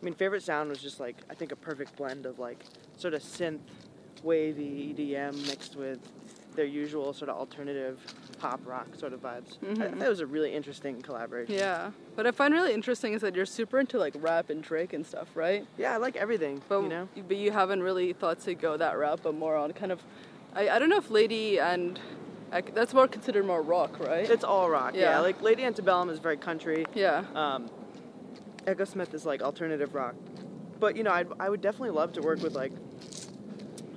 I 0.00 0.04
mean, 0.04 0.14
favorite 0.14 0.42
sound 0.42 0.70
was 0.70 0.80
just 0.80 1.00
like 1.00 1.16
I 1.30 1.34
think 1.34 1.52
a 1.52 1.56
perfect 1.56 1.96
blend 1.96 2.26
of 2.26 2.38
like 2.38 2.64
sort 2.96 3.14
of 3.14 3.22
synth, 3.22 3.60
wavy 4.22 4.94
EDM 4.96 5.46
mixed 5.46 5.76
with 5.76 5.98
their 6.54 6.64
usual 6.64 7.12
sort 7.12 7.28
of 7.28 7.36
alternative 7.36 7.98
pop 8.38 8.60
rock 8.64 8.86
sort 8.96 9.12
of 9.12 9.20
vibes. 9.20 9.58
I 9.62 9.66
Mhm. 9.66 9.98
thought 9.98 10.06
it 10.06 10.08
was 10.08 10.20
a 10.20 10.26
really 10.26 10.54
interesting 10.54 11.02
collaboration. 11.02 11.52
Yeah. 11.54 11.90
What 12.14 12.26
I 12.28 12.30
find 12.30 12.54
really 12.54 12.72
interesting 12.72 13.12
is 13.12 13.22
that 13.22 13.34
you're 13.34 13.44
super 13.46 13.80
into 13.80 13.98
like 13.98 14.14
rap 14.20 14.50
and 14.50 14.62
Drake 14.62 14.92
and 14.92 15.04
stuff, 15.04 15.28
right? 15.34 15.66
Yeah, 15.76 15.94
I 15.94 15.96
like 15.96 16.14
everything. 16.16 16.62
But 16.68 16.82
you 16.82 16.88
know. 16.88 17.08
but 17.26 17.36
you 17.36 17.50
haven't 17.50 17.82
really 17.82 18.12
thought 18.12 18.38
to 18.42 18.54
go 18.54 18.76
that 18.76 18.96
route, 18.98 19.20
but 19.22 19.34
more 19.34 19.56
on 19.56 19.72
kind 19.72 19.90
of. 19.90 20.00
I, 20.54 20.68
I 20.68 20.78
don't 20.78 20.88
know 20.88 20.98
if 20.98 21.10
Lady 21.10 21.58
and 21.58 21.98
like, 22.52 22.72
that's 22.72 22.94
more 22.94 23.08
considered 23.08 23.44
more 23.46 23.60
rock, 23.60 23.98
right? 23.98 24.30
It's 24.30 24.44
all 24.44 24.70
rock. 24.70 24.94
Yeah. 24.94 25.00
Yeah. 25.10 25.20
Like 25.20 25.42
Lady 25.42 25.64
Antebellum 25.64 26.08
is 26.08 26.20
very 26.20 26.36
country. 26.36 26.86
yeah. 26.94 27.24
Um, 27.34 27.68
Echosmith 28.66 29.12
is 29.12 29.26
like 29.26 29.42
alternative 29.42 29.94
rock. 29.94 30.14
But 30.78 30.96
you 30.96 31.02
know, 31.02 31.10
I'd, 31.10 31.26
I 31.40 31.48
would 31.50 31.60
definitely 31.60 31.90
love 31.90 32.12
to 32.12 32.20
work 32.22 32.40
with 32.42 32.54
like 32.54 32.72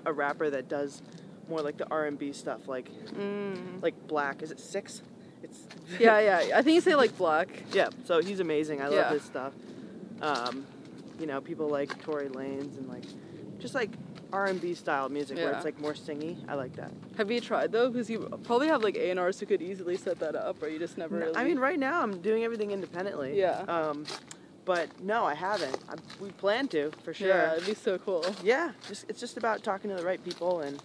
a 0.08 0.14
rapper 0.14 0.50
that 0.50 0.68
does 0.70 1.02
more 1.50 1.62
like 1.62 1.78
the 1.78 1.88
R&B 1.92 2.32
stuff, 2.34 2.68
like 2.68 2.90
Mm. 3.14 3.82
like 3.84 3.96
Black. 4.08 4.42
Is 4.42 4.52
it 4.52 4.60
Six? 4.60 5.02
It's 5.44 5.60
Yeah, 6.00 6.20
yeah. 6.20 6.58
I 6.58 6.62
think 6.64 6.76
you 6.76 6.82
say 6.82 6.96
like 6.96 7.16
black. 7.18 7.48
yeah. 7.72 7.90
So 8.06 8.22
he's 8.22 8.40
amazing. 8.40 8.82
I 8.82 8.86
love 8.86 8.94
Yeah. 8.96 9.10
his 9.12 9.24
stuff. 9.24 9.54
Um, 10.22 10.66
you 11.20 11.28
know, 11.28 11.42
people 11.42 11.68
like 11.70 12.02
Tory 12.02 12.28
Lanez 12.30 12.78
and 12.78 12.88
like 12.90 13.04
just 13.60 13.76
like 13.76 13.92
R&B 14.34 14.74
style 14.74 15.08
music 15.10 15.38
where 15.38 15.52
it's 15.52 15.64
like 15.66 15.80
more 15.80 15.94
singy. 15.94 16.36
I 16.50 16.56
like 16.56 16.76
that. 16.76 16.92
Have 17.18 17.32
you 17.32 17.40
tried 17.40 17.72
though? 17.72 17.90
Because 17.90 18.10
you 18.10 18.28
probably 18.44 18.68
have 18.68 18.84
like 18.84 18.96
A 18.96 19.10
and 19.12 19.20
R's 19.20 19.40
who 19.40 19.46
could 19.46 19.62
easily 19.62 19.96
set 19.96 20.20
that 20.20 20.36
up, 20.36 20.62
or 20.62 20.68
you 20.68 20.80
just 20.80 20.98
never. 20.98 21.18
No, 21.20 21.26
Really... 21.28 21.38
I 21.38 21.44
mean, 21.46 21.60
right 21.60 21.80
now 21.80 22.02
I'm 22.02 22.20
doing 22.22 22.44
everything 22.44 22.72
independently. 22.72 23.38
Yeah. 23.40 23.60
Um, 23.68 24.06
but 24.68 24.90
no, 25.02 25.24
I 25.24 25.34
haven't. 25.34 25.76
I, 25.90 25.96
we 26.20 26.30
plan 26.32 26.68
to 26.68 26.92
for 27.04 27.14
sure. 27.14 27.30
Yeah, 27.30 27.54
it'd 27.54 27.66
be 27.66 27.74
so 27.74 27.98
cool. 27.98 28.24
Yeah, 28.44 28.72
just 28.88 29.06
it's 29.10 29.20
just 29.20 29.38
about 29.38 29.64
talking 29.64 29.90
to 29.90 29.96
the 29.96 30.04
right 30.04 30.24
people 30.24 30.60
and 30.60 30.80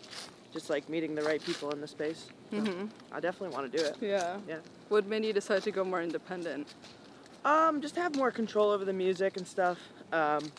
just 0.53 0.71
like 0.71 0.89
meeting 0.89 1.15
the 1.15 1.23
right 1.23 1.43
people 1.43 1.71
in 1.73 1.81
the 1.81 1.89
space. 1.89 2.29
So 2.51 2.59
hmm 2.59 2.87
I 3.11 3.21
definitely 3.21 3.55
want 3.55 3.71
to 3.71 3.79
do 3.79 3.85
it. 3.85 3.97
Yeah. 4.01 4.39
Yeah. 4.49 4.59
What 4.89 5.07
made 5.07 5.25
you 5.25 5.33
decide 5.33 5.63
to 5.65 5.71
go 5.73 5.85
more 5.85 6.01
independent? 6.01 6.69
Um, 7.45 7.81
just 7.81 7.97
have 7.97 8.15
more 8.17 8.31
control 8.31 8.71
over 8.71 8.85
the 8.85 8.93
music 8.93 9.37
and 9.37 9.47
stuff. 9.47 9.79
Um, 10.13 10.53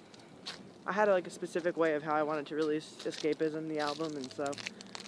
I 0.85 0.91
had 0.91 1.07
like 1.07 1.25
a 1.27 1.29
specific 1.29 1.77
way 1.77 1.93
of 1.93 2.03
how 2.03 2.13
I 2.13 2.23
wanted 2.23 2.45
to 2.47 2.55
release 2.55 2.97
Escapism, 3.05 3.69
the 3.69 3.79
album, 3.79 4.17
and 4.17 4.29
so 4.33 4.51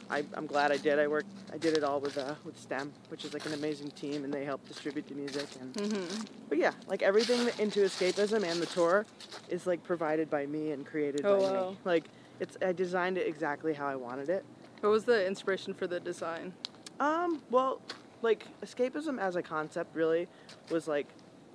I, 0.09 0.23
I'm 0.35 0.45
glad 0.45 0.71
I 0.71 0.77
did. 0.77 0.99
I 0.99 1.07
worked, 1.07 1.27
I 1.53 1.57
did 1.57 1.77
it 1.77 1.83
all 1.83 1.99
with 1.99 2.17
uh, 2.17 2.35
with 2.43 2.59
STEM, 2.59 2.93
which 3.09 3.25
is 3.25 3.33
like 3.33 3.45
an 3.45 3.53
amazing 3.53 3.91
team, 3.91 4.23
and 4.23 4.33
they 4.33 4.45
help 4.45 4.65
distribute 4.67 5.07
the 5.07 5.15
music. 5.15 5.47
And 5.59 5.75
hmm 5.75 6.05
but 6.47 6.57
yeah, 6.59 6.71
like 6.87 7.01
everything 7.01 7.49
into 7.59 7.79
Escapism 7.81 8.43
and 8.43 8.61
the 8.61 8.67
tour 8.67 9.05
is 9.49 9.65
like 9.65 9.83
provided 9.83 10.29
by 10.29 10.45
me 10.45 10.71
and 10.71 10.85
created 10.85 11.25
Oh, 11.25 11.33
by 11.33 11.39
wow. 11.39 11.69
me. 11.71 11.77
Like 11.85 12.03
it's 12.39 12.55
I 12.63 12.71
designed 12.71 13.17
it 13.17 13.27
exactly 13.27 13.73
how 13.73 13.87
I 13.87 13.95
wanted 13.95 14.29
it. 14.29 14.45
What 14.81 14.89
was 14.91 15.05
the 15.05 15.25
inspiration 15.25 15.73
for 15.73 15.87
the 15.87 15.99
design? 15.99 16.53
Um, 16.99 17.41
well, 17.49 17.81
like 18.21 18.45
escapism 18.63 19.19
as 19.19 19.35
a 19.35 19.41
concept 19.41 19.95
really 19.95 20.27
was 20.69 20.87
like 20.87 21.07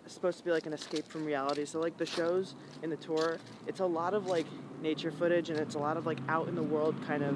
supposed 0.06 0.38
to 0.38 0.44
be 0.44 0.50
like 0.50 0.66
an 0.66 0.72
escape 0.72 1.06
from 1.06 1.24
reality. 1.24 1.64
So 1.64 1.80
like 1.80 1.96
the 1.96 2.06
shows 2.06 2.54
in 2.82 2.90
the 2.90 2.96
tour, 2.96 3.38
it's 3.66 3.80
a 3.80 3.86
lot 3.86 4.12
of 4.14 4.26
like 4.26 4.46
nature 4.82 5.10
footage 5.10 5.50
and 5.50 5.58
it's 5.58 5.74
a 5.74 5.78
lot 5.78 5.96
of 5.96 6.06
like 6.06 6.18
out 6.28 6.48
in 6.48 6.54
the 6.54 6.62
world 6.62 6.94
kind 7.06 7.22
of 7.22 7.34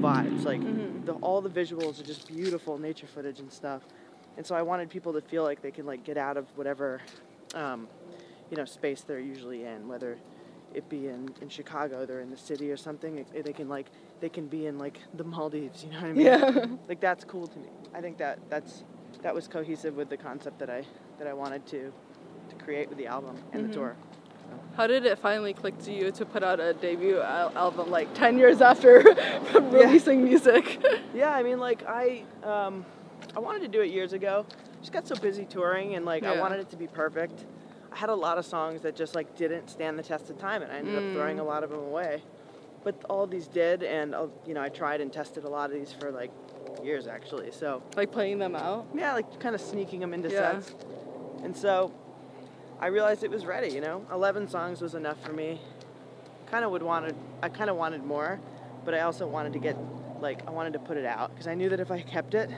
vibes. 0.00 0.44
Like 0.44 0.60
Mhm. 0.60 1.04
the 1.06 1.12
all 1.14 1.40
the 1.40 1.50
visuals 1.50 2.00
are 2.00 2.04
just 2.04 2.26
beautiful 2.26 2.78
nature 2.78 3.06
footage 3.06 3.40
and 3.40 3.52
stuff. 3.52 3.82
And 4.36 4.44
so 4.46 4.54
I 4.54 4.62
wanted 4.62 4.90
people 4.90 5.12
to 5.14 5.20
feel 5.20 5.42
like 5.44 5.62
they 5.62 5.70
can 5.70 5.86
like 5.86 6.04
get 6.04 6.16
out 6.16 6.36
of 6.36 6.46
whatever 6.56 7.00
um, 7.54 7.88
you 8.50 8.56
know, 8.56 8.64
space 8.64 9.02
they're 9.02 9.18
usually 9.20 9.64
in, 9.64 9.88
whether 9.88 10.18
it 10.74 10.88
be 10.90 11.06
in, 11.08 11.32
in 11.40 11.48
Chicago, 11.48 12.04
they're 12.04 12.20
in 12.20 12.30
the 12.30 12.36
city 12.36 12.70
or 12.70 12.76
something. 12.76 13.18
It, 13.18 13.44
they 13.44 13.52
can 13.52 13.68
like 13.68 13.86
they 14.20 14.28
can 14.28 14.46
be 14.46 14.66
in 14.66 14.78
like 14.78 14.98
the 15.14 15.24
Maldives, 15.24 15.84
you 15.84 15.90
know 15.90 16.00
what 16.00 16.06
I 16.08 16.12
mean? 16.12 16.26
Yeah. 16.26 16.66
like 16.88 17.00
that's 17.00 17.24
cool 17.24 17.46
to 17.46 17.58
me. 17.58 17.68
I 17.94 18.00
think 18.00 18.18
that 18.18 18.38
that's 18.50 18.84
that 19.22 19.34
was 19.34 19.48
cohesive 19.48 19.96
with 19.96 20.08
the 20.10 20.16
concept 20.16 20.58
that 20.58 20.70
I 20.70 20.84
that 21.18 21.26
I 21.26 21.32
wanted 21.32 21.66
to 21.68 21.92
to 22.50 22.54
create 22.56 22.88
with 22.88 22.98
the 22.98 23.06
album 23.06 23.36
and 23.52 23.64
Mhm. 23.64 23.68
the 23.68 23.74
tour. 23.74 23.96
How 24.76 24.86
did 24.86 25.06
it 25.06 25.18
finally 25.18 25.54
click 25.54 25.78
to 25.84 25.92
you 25.92 26.10
to 26.12 26.26
put 26.26 26.42
out 26.42 26.60
a 26.60 26.74
debut 26.74 27.18
al- 27.20 27.52
album 27.56 27.90
like 27.90 28.12
10 28.14 28.36
years 28.36 28.60
after 28.60 29.02
releasing 29.54 30.22
music? 30.24 30.82
Yeah, 31.14 31.32
I 31.32 31.42
mean 31.42 31.58
like 31.58 31.82
I 31.86 32.24
um 32.42 32.84
I 33.34 33.40
wanted 33.40 33.62
to 33.62 33.68
do 33.68 33.80
it 33.80 33.86
years 33.90 34.12
ago. 34.12 34.44
Just 34.80 34.92
got 34.92 35.06
so 35.08 35.16
busy 35.16 35.46
touring 35.46 35.94
and 35.94 36.04
like 36.04 36.24
I 36.24 36.38
wanted 36.38 36.60
it 36.60 36.68
to 36.70 36.76
be 36.76 36.86
perfect. 36.86 37.46
I 37.90 37.96
had 37.96 38.10
a 38.10 38.14
lot 38.14 38.36
of 38.36 38.44
songs 38.44 38.82
that 38.82 38.94
just 38.94 39.14
like 39.14 39.34
didn't 39.34 39.70
stand 39.70 39.98
the 39.98 40.02
test 40.02 40.28
of 40.28 40.36
time 40.38 40.60
and 40.60 40.70
I 40.70 40.76
ended 40.76 40.94
Mm. 40.94 41.08
up 41.08 41.14
throwing 41.14 41.38
a 41.38 41.44
lot 41.44 41.64
of 41.64 41.70
them 41.70 41.78
away. 41.80 42.22
But 42.84 43.02
all 43.08 43.26
these 43.26 43.48
did 43.48 43.82
and 43.82 44.14
uh, 44.14 44.26
you 44.46 44.52
know, 44.52 44.60
I 44.60 44.68
tried 44.68 45.00
and 45.00 45.10
tested 45.10 45.44
a 45.44 45.48
lot 45.48 45.70
of 45.70 45.76
these 45.78 45.90
for 45.98 46.10
like 46.10 46.30
years 46.84 47.06
actually. 47.06 47.50
So 47.50 47.82
like 47.96 48.12
playing 48.12 48.38
them 48.38 48.54
out? 48.54 48.86
Yeah, 48.94 49.14
like 49.14 49.40
kind 49.40 49.54
of 49.54 49.62
sneaking 49.62 50.00
them 50.00 50.12
into 50.12 50.28
Yeah. 50.28 50.60
sets. 50.60 50.74
And 51.42 51.56
so 51.56 51.92
I 52.80 52.88
realized 52.88 53.24
it 53.24 53.30
was 53.30 53.46
ready, 53.46 53.68
you 53.68 53.80
know? 53.80 54.04
11 54.12 54.48
songs 54.48 54.80
was 54.80 54.94
enough 54.94 55.20
for 55.24 55.32
me. 55.32 55.60
Kind 56.50 56.64
of 56.64 56.70
would 56.70 56.82
wanted 56.82 57.16
I 57.42 57.48
kind 57.48 57.70
of 57.70 57.76
wanted 57.76 58.04
more, 58.04 58.38
but 58.84 58.94
I 58.94 59.00
also 59.00 59.26
wanted 59.26 59.52
to 59.54 59.58
get 59.58 59.76
like 60.20 60.46
I 60.46 60.50
wanted 60.50 60.72
to 60.74 60.78
put 60.78 60.96
it 60.96 61.04
out 61.04 61.30
because 61.30 61.46
I 61.46 61.54
knew 61.54 61.68
that 61.70 61.80
if 61.80 61.90
I 61.90 62.02
kept 62.02 62.34
it, 62.34 62.50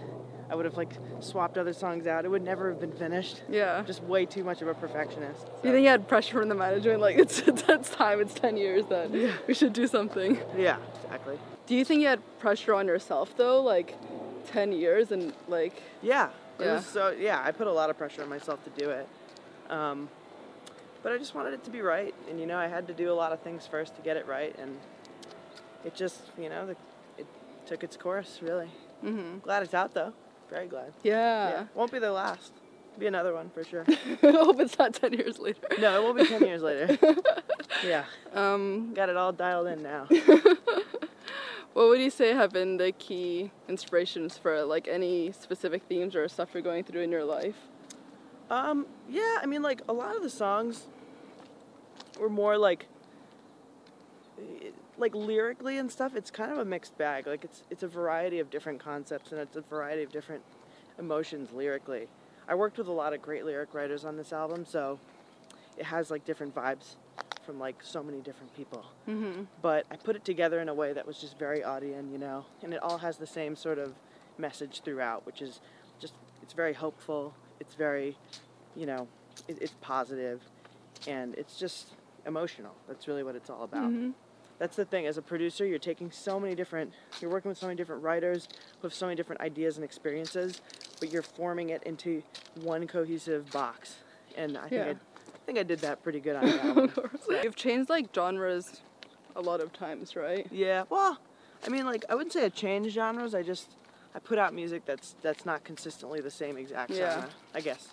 I 0.51 0.55
would 0.55 0.65
have 0.67 0.77
like 0.77 0.93
swapped 1.21 1.57
other 1.57 1.73
songs 1.73 2.07
out. 2.07 2.25
It 2.25 2.29
would 2.29 2.43
never 2.43 2.69
have 2.71 2.81
been 2.81 2.93
finished. 2.93 3.43
Yeah. 3.49 3.83
Just 3.87 4.03
way 4.03 4.27
too 4.27 4.45
much 4.45 4.61
of 4.63 4.69
a 4.69 4.75
perfectionist. 4.75 5.47
Do 5.63 5.69
you 5.69 5.75
think 5.75 5.85
you 5.85 5.89
had 5.91 6.07
pressure 6.07 6.39
from 6.39 6.49
the 6.49 6.55
management? 6.55 7.01
Like, 7.01 7.17
it's, 7.25 7.39
it's 7.47 7.91
time, 7.91 8.21
it's 8.21 8.35
10 8.35 8.57
years 8.57 8.85
that 8.87 9.11
we 9.47 9.55
should 9.55 9.73
do 9.73 9.87
something. 9.87 10.39
Yeah, 10.57 10.77
exactly. 11.05 11.39
Do 11.67 11.75
you 11.75 11.85
think 11.85 12.01
you 12.03 12.09
had 12.09 12.21
pressure 12.39 12.75
on 12.75 12.87
yourself 12.87 13.37
though? 13.37 13.63
Like, 13.63 13.95
10 14.49 14.73
years 14.73 15.13
and 15.13 15.33
like, 15.49 15.83
Yeah. 16.03 16.29
It 16.59 16.65
Yeah. 16.65 16.75
was 16.75 16.87
so 16.87 17.11
yeah, 17.11 17.41
I 17.45 17.53
put 17.53 17.67
a 17.69 17.73
lot 17.73 17.89
of 17.89 17.97
pressure 17.97 18.23
on 18.23 18.29
myself 18.29 18.63
to 18.65 18.71
do 18.71 18.91
it. 18.91 19.09
Um, 19.71 20.09
but 21.03 21.13
I 21.13 21.19
just 21.19 21.35
wanted 21.35 21.55
it 21.55 21.63
to 21.65 21.71
be 21.71 21.81
right, 21.81 22.15
and 22.29 22.41
you 22.41 22.47
know, 22.47 22.57
I 22.59 22.67
had 22.67 22.87
to 22.89 22.95
do 22.95 23.11
a 23.11 23.15
lot 23.15 23.33
of 23.33 23.41
things 23.41 23.67
first 23.67 23.95
to 23.97 24.03
get 24.03 24.17
it 24.17 24.27
right, 24.27 24.55
and 24.59 24.77
it 25.85 25.95
just, 25.95 26.23
you 26.39 26.49
know, 26.49 26.67
the, 26.67 26.77
it 27.17 27.27
took 27.67 27.85
its 27.85 27.97
course. 27.97 28.41
Really 28.43 28.69
hmm 29.01 29.39
glad 29.39 29.63
it's 29.63 29.75
out 29.75 29.95
though. 29.95 30.13
Very 30.51 30.67
glad. 30.67 30.93
yeah. 31.03 31.67
won't 31.75 31.93
be 31.93 31.99
the 31.99 32.11
last. 32.13 32.53
Be 32.99 33.07
another 33.07 33.33
one 33.33 33.49
for 33.51 33.63
sure. 33.63 33.85
I 33.89 34.31
hope 34.33 34.59
it's 34.59 34.77
not 34.77 34.93
10 34.93 35.13
years 35.13 35.39
later. 35.39 35.61
no, 35.79 36.01
it 36.01 36.03
won't 36.03 36.17
be 36.19 36.27
ten 36.27 36.45
years 36.45 36.63
later. 36.63 36.99
yeah, 37.87 38.05
Um, 38.35 38.93
got 38.95 39.09
it 39.09 39.17
all 39.17 39.31
dialed 39.33 39.69
in 39.69 39.83
now. 39.85 40.09
what 41.75 41.89
would 41.89 42.01
you 42.01 42.11
say 42.11 42.33
have 42.33 42.51
been 42.51 42.77
the 42.77 42.91
key 42.93 43.53
inspirations 43.69 44.37
for 44.37 44.65
like 44.65 44.89
any 44.89 45.31
specific 45.33 45.83
themes 45.89 46.17
or 46.17 46.27
stuff 46.29 46.49
you're 46.53 46.63
going 46.63 46.83
through 46.83 47.03
in 47.03 47.13
your 47.13 47.25
life? 47.25 47.57
Um, 48.51 48.87
yeah, 49.09 49.39
I 49.43 49.47
mean, 49.47 49.63
like 49.63 49.83
a 49.89 49.93
lot 49.93 50.17
of 50.17 50.23
the 50.23 50.31
songs 50.31 50.87
were 52.19 52.31
more 52.31 52.57
like, 52.57 52.87
eh, 54.39 54.71
like 54.97 55.15
lyrically 55.15 55.79
and 55.79 55.91
stuff. 55.91 56.17
It's 56.17 56.31
kind 56.31 56.51
of 56.51 56.59
a 56.59 56.65
mixed 56.65 56.97
bag. 56.99 57.27
Like 57.27 57.45
it's 57.45 57.63
it's 57.71 57.83
a 57.83 57.89
variety 57.89 58.41
of 58.41 58.51
different 58.51 58.81
concepts 58.81 59.33
and 59.33 59.41
it's 59.41 59.57
a 59.57 59.61
variety 59.61 60.03
of 60.03 60.11
different 60.11 60.43
emotions 60.99 61.53
lyrically. 61.53 62.09
I 62.49 62.55
worked 62.55 62.79
with 62.79 62.89
a 62.89 62.93
lot 62.93 63.13
of 63.13 63.21
great 63.21 63.45
lyric 63.45 63.75
writers 63.75 64.05
on 64.05 64.17
this 64.17 64.33
album, 64.33 64.65
so 64.65 64.99
it 65.77 65.85
has 65.85 66.11
like 66.11 66.25
different 66.25 66.55
vibes 66.55 66.97
from 67.45 67.59
like 67.59 67.77
so 67.83 68.03
many 68.03 68.21
different 68.21 68.55
people. 68.57 68.85
Mm-hmm. 69.09 69.45
But 69.63 69.87
I 69.91 69.97
put 69.97 70.17
it 70.17 70.25
together 70.25 70.61
in 70.61 70.69
a 70.69 70.75
way 70.75 70.93
that 70.93 71.07
was 71.07 71.19
just 71.19 71.39
very 71.39 71.61
Audien, 71.61 72.11
you 72.11 72.19
know, 72.19 72.47
and 72.63 72.73
it 72.75 72.83
all 72.83 72.99
has 72.99 73.19
the 73.19 73.27
same 73.27 73.55
sort 73.55 73.79
of 73.79 73.95
message 74.39 74.83
throughout, 74.85 75.25
which 75.27 75.43
is 75.43 75.61
just 76.01 76.15
it's 76.43 76.55
very 76.55 76.75
hopeful. 76.75 77.35
It's 77.61 77.75
very, 77.75 78.17
you 78.77 78.87
know, 78.87 79.09
it, 79.49 79.59
it's 79.61 79.75
positive, 79.81 80.41
and 81.07 81.35
it's 81.35 81.59
just 81.59 81.89
emotional. 82.27 82.73
That's 82.87 83.09
really 83.09 83.23
what 83.23 83.35
it's 83.37 83.51
all 83.51 83.65
about. 83.65 83.91
Mhm. 83.91 84.13
That's 84.59 84.75
the 84.77 84.85
thing. 84.85 85.07
As 85.07 85.17
a 85.17 85.23
producer, 85.23 85.65
you're 85.65 85.79
taking 85.79 86.11
so 86.11 86.41
many 86.41 86.55
different, 86.57 86.93
you're 87.21 87.31
working 87.31 87.49
with 87.49 87.59
so 87.59 87.67
many 87.67 87.77
different 87.77 88.03
writers 88.03 88.49
who 88.81 88.89
have 88.89 88.95
so 88.95 89.07
many 89.07 89.15
different 89.15 89.41
ideas 89.41 89.77
and 89.77 89.85
experiences, 89.85 90.61
but 90.99 91.13
you're 91.13 91.23
forming 91.23 91.71
it 91.71 91.83
into 91.85 92.23
one 92.63 92.87
cohesive 92.89 93.49
box. 93.53 93.97
And 94.37 94.59
I 94.59 94.63
think 94.63 94.73
Yeah. 94.73 94.85
I, 94.87 94.91
I 94.91 95.39
think 95.47 95.59
I 95.59 95.63
did 95.63 95.79
that 95.81 96.03
pretty 96.03 96.19
good 96.21 96.35
on 96.37 96.45
the 96.45 96.65
album. 96.65 96.93
You've 97.43 97.55
changed 97.55 97.89
like 97.89 98.13
genres 98.13 98.81
a 99.37 99.41
lot 99.41 99.61
of 99.61 99.73
times, 99.73 100.17
right? 100.17 100.45
Yeah, 100.51 100.83
well, 100.91 101.19
I 101.65 101.69
mean, 101.69 101.87
like 101.87 102.05
I 102.11 102.17
wouldn't 102.17 102.33
say 102.33 102.45
I 102.45 102.49
changed 102.49 102.93
genres. 102.95 103.35
I 103.37 103.43
just 103.45 103.71
I 104.15 104.19
put 104.21 104.39
out 104.39 104.55
music 104.55 104.85
that's 104.85 105.15
that's 105.23 105.45
not 105.47 105.65
consistently 105.65 106.21
the 106.21 106.31
same 106.31 106.57
exact 106.57 106.93
Yeah. 106.93 107.13
genre. 107.15 107.31
I 107.55 107.61
guess, 107.61 107.89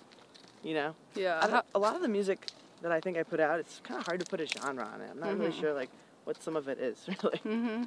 you 0.63 0.73
know. 0.73 0.95
Yeah. 1.15 1.61
A 1.73 1.79
lot 1.79 1.95
of 1.95 2.01
the 2.01 2.07
music 2.07 2.47
that 2.81 2.91
I 2.91 2.99
think 2.99 3.17
I 3.17 3.23
put 3.23 3.39
out, 3.39 3.59
it's 3.59 3.79
kind 3.83 3.99
of 3.99 4.05
hard 4.05 4.19
to 4.19 4.25
put 4.25 4.39
a 4.41 4.45
genre 4.45 4.85
on 4.85 5.01
it. 5.01 5.09
I'm 5.11 5.19
not 5.19 5.37
really 5.37 5.51
Mhm. 5.51 5.59
sure 5.59 5.73
like 5.73 5.89
what 6.23 6.41
some 6.41 6.55
of 6.55 6.67
it 6.67 6.79
is 6.79 7.05
really. 7.23 7.37
hmm 7.39 7.83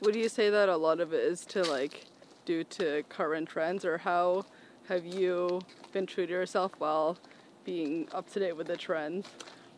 Would 0.00 0.14
you 0.16 0.28
say 0.28 0.50
that 0.50 0.68
a 0.68 0.76
lot 0.76 1.00
of 1.00 1.12
it 1.12 1.20
is 1.24 1.44
to 1.46 1.62
like 1.62 2.04
due 2.44 2.64
to 2.64 3.02
current 3.08 3.48
trends, 3.48 3.84
or 3.84 3.98
how 3.98 4.44
have 4.88 5.04
you 5.06 5.60
been 5.92 6.04
true 6.06 6.26
to 6.26 6.32
yourself 6.32 6.72
while 6.78 7.16
being 7.64 8.06
up 8.12 8.30
to 8.32 8.40
date 8.40 8.52
with 8.56 8.66
the 8.66 8.76
trends? 8.76 9.26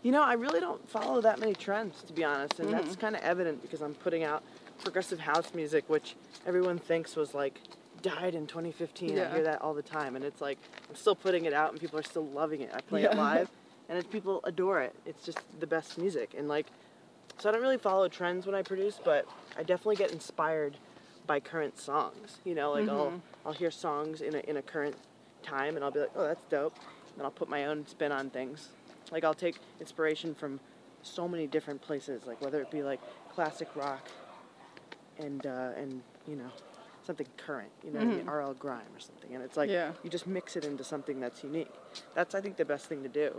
You 0.02 0.11
know, 0.12 0.22
I 0.22 0.35
really 0.35 0.59
don't 0.61 0.88
follow 0.88 1.20
that 1.20 1.38
many 1.38 1.54
trends, 1.54 2.02
to 2.04 2.12
be 2.12 2.24
honest, 2.24 2.59
and 2.61 2.72
that's 2.72 2.96
Mhm. 2.96 3.00
kind 3.00 3.16
of 3.16 3.22
evident 3.22 3.62
because 3.62 3.82
I'm 3.82 3.94
putting 3.94 4.24
out 4.24 4.42
progressive 4.82 5.20
house 5.20 5.54
music, 5.54 5.85
which 5.88 6.16
everyone 6.46 6.78
thinks 6.78 7.14
was 7.16 7.35
like 7.35 7.61
died 8.09 8.35
in 8.35 8.47
2015. 8.47 9.11
I 9.11 9.14
hear 9.35 9.42
that 9.45 9.62
all 9.62 9.75
the 9.75 9.83
time, 9.83 10.16
and 10.16 10.25
it's 10.25 10.40
like 10.40 10.59
I'm 10.88 10.95
still 10.97 11.14
putting 11.16 11.45
it 11.45 11.53
out, 11.53 11.73
and 11.73 11.81
people 11.81 11.99
are 11.99 12.03
still 12.05 12.27
loving 12.27 12.61
it. 12.61 12.71
I 12.75 12.81
play 12.81 13.03
it 13.03 13.16
live, 13.16 13.51
and 13.88 13.99
it's, 13.99 14.07
people 14.09 14.40
adore 14.45 14.81
it. 14.81 14.95
It's 15.05 15.25
just 15.25 15.38
the 15.61 15.66
best 15.66 15.99
music, 15.99 16.35
and 16.37 16.49
like, 16.49 16.66
so 17.38 17.49
I 17.49 17.53
don't 17.53 17.62
really 17.62 17.79
follow 17.79 18.09
trends 18.09 18.47
when 18.47 18.55
I 18.55 18.62
produce, 18.62 19.01
but 19.05 19.27
I 19.59 19.62
definitely 19.62 19.97
get 19.97 20.12
inspired 20.12 20.77
by 21.27 21.40
current 21.40 21.79
songs. 21.79 22.38
You 22.45 22.55
know, 22.55 22.71
like 22.73 22.88
I'll 22.88 23.11
Mhm. 23.11 23.21
I'll 23.45 23.53
hear 23.53 23.71
songs 23.71 24.21
in 24.23 24.35
a 24.35 24.38
in 24.40 24.57
a 24.57 24.62
current 24.62 24.97
time, 25.42 25.77
and 25.77 25.85
I'll 25.85 25.90
be 25.90 26.01
like, 26.01 26.12
oh, 26.16 26.25
that's 26.25 26.45
dope. 26.45 26.75
And 27.16 27.23
I'll 27.25 27.31
put 27.31 27.49
my 27.49 27.66
own 27.66 27.87
spin 27.87 28.12
on 28.12 28.31
things. 28.31 28.69
Like 29.11 29.25
I'll 29.25 29.35
take 29.47 29.57
inspiration 29.81 30.35
from 30.35 30.61
so 31.03 31.27
many 31.29 31.47
different 31.47 31.81
places, 31.81 32.27
like 32.27 32.40
whether 32.42 32.61
it 32.61 32.71
be 32.71 32.83
like 32.83 33.01
classic 33.35 33.69
rock 33.75 34.05
and 35.19 35.47
uh, 35.47 35.71
and 35.77 36.03
you 36.27 36.37
know 36.37 36.51
something 37.07 37.27
current, 37.37 37.71
you 37.85 37.92
know, 37.92 38.01
Mhm. 38.01 38.27
RL 38.29 38.53
grime 38.55 38.92
or 38.95 38.99
something, 39.01 39.35
and 39.35 39.42
it's 39.42 39.57
like 39.57 39.71
Yeah. 39.71 39.92
you 40.03 40.11
just 40.11 40.27
mix 40.27 40.57
it 40.57 40.64
into 40.64 40.83
something 40.85 41.21
that's 41.21 41.42
unique. 41.45 41.73
That's 42.14 42.35
I 42.35 42.40
think 42.40 42.57
the 42.57 42.64
best 42.64 42.87
thing 42.87 43.03
to 43.05 43.09
do. 43.09 43.35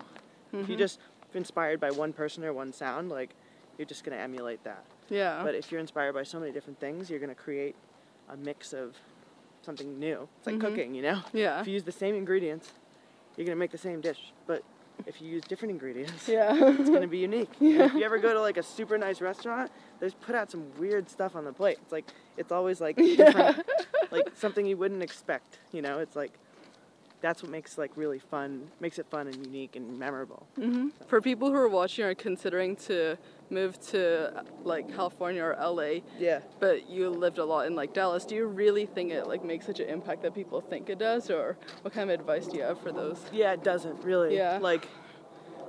If 0.54 0.70
you 0.70 0.76
Mhm. 0.76 0.80
just 0.80 1.00
inspired 1.34 1.80
by 1.80 1.92
one 1.92 2.14
person 2.14 2.44
or 2.46 2.54
one 2.54 2.72
sound, 2.72 3.10
like 3.10 3.32
you're 3.78 3.86
just 3.86 4.04
gonna 4.04 4.18
emulate 4.18 4.64
that. 4.64 4.86
Yeah. 5.10 5.44
But 5.44 5.54
if 5.56 5.72
you're 5.72 5.82
inspired 5.82 6.14
by 6.14 6.24
so 6.24 6.40
many 6.40 6.52
different 6.52 6.80
things, 6.80 7.10
you're 7.10 7.20
gonna 7.20 7.36
create 7.36 7.76
a 8.30 8.38
mix 8.38 8.74
of 8.74 8.96
something 9.62 10.00
new. 10.00 10.28
It's 10.38 10.48
like 10.48 10.56
Mhm. 10.56 10.62
cooking, 10.62 10.96
you 10.96 11.02
know. 11.02 11.22
yeah. 11.34 11.60
If 11.60 11.68
you 11.68 11.74
use 11.74 11.84
the 11.84 11.92
same 11.92 12.16
ingredients, 12.16 12.72
you're 13.36 13.46
gonna 13.46 13.58
make 13.58 13.72
the 13.72 13.78
same 13.78 14.00
dish. 14.02 14.32
But 14.46 14.64
if 15.06 15.22
you 15.22 15.30
use 15.30 15.44
different 15.44 15.72
ingredients, 15.72 16.28
Yeah. 16.28 16.54
it's 16.54 16.90
gonna 16.90 17.08
be 17.08 17.20
unique. 17.20 17.50
Yeah. 17.60 17.86
If 17.86 17.94
you 17.94 18.04
ever 18.04 18.18
go 18.18 18.34
to 18.34 18.42
like 18.42 18.58
a 18.58 18.64
super 18.64 18.98
nice 18.98 19.22
restaurant, 19.22 19.72
they 20.00 20.08
just 20.08 20.20
put 20.22 20.36
out 20.36 20.50
some 20.52 20.66
weird 20.78 21.10
stuff 21.10 21.36
on 21.36 21.46
the 21.46 21.54
plate. 21.54 21.78
It's 21.82 21.92
like 21.92 22.06
it's 22.38 22.52
always 22.52 22.82
like 22.82 22.98
Yeah. 23.00 23.26
different, 23.26 23.66
like 24.12 24.30
something 24.36 24.66
you 24.66 24.78
wouldn't 24.78 25.04
expect. 25.04 25.60
You 25.72 25.82
know, 25.82 26.00
it's 26.00 26.16
like 26.16 26.32
that's 27.22 27.42
what 27.42 27.52
makes 27.52 27.78
like 27.78 27.92
really 27.96 28.20
fun, 28.20 28.70
makes 28.80 29.00
it 29.00 29.06
fun 29.10 29.28
and 29.28 29.36
unique 29.46 29.76
and 29.76 29.98
memorable. 29.98 30.48
hmm 30.56 30.90
For 31.08 31.20
people 31.22 31.50
who 31.50 31.56
are 31.56 31.68
watching 31.70 32.06
or 32.06 32.14
considering 32.14 32.76
to 32.88 33.18
move 33.50 33.80
to 33.92 34.44
like 34.64 34.94
California 34.94 35.44
or 35.44 35.56
LA, 35.60 36.02
Yeah. 36.20 36.42
but 36.60 36.90
you 36.90 37.10
lived 37.10 37.38
a 37.40 37.46
lot 37.46 37.66
in 37.66 37.76
like 37.76 37.94
Dallas, 37.94 38.26
do 38.26 38.36
you 38.36 38.46
really 38.46 38.86
think 38.86 39.12
it 39.12 39.26
like 39.28 39.44
makes 39.44 39.66
such 39.66 39.80
an 39.80 39.90
impact 39.90 40.22
that 40.24 40.36
people 40.36 40.62
think 40.62 40.90
it 40.90 41.00
does, 41.00 41.30
or 41.32 41.58
what 41.82 41.94
kind 41.94 42.10
of 42.12 42.20
advice 42.20 42.46
do 42.48 42.58
you 42.58 42.64
have 42.64 42.80
for 42.82 42.92
those? 42.92 43.20
Yeah, 43.32 43.54
it 43.54 43.64
doesn't 43.64 44.04
really. 44.04 44.36
Yeah. 44.36 44.60
Like, 44.62 44.88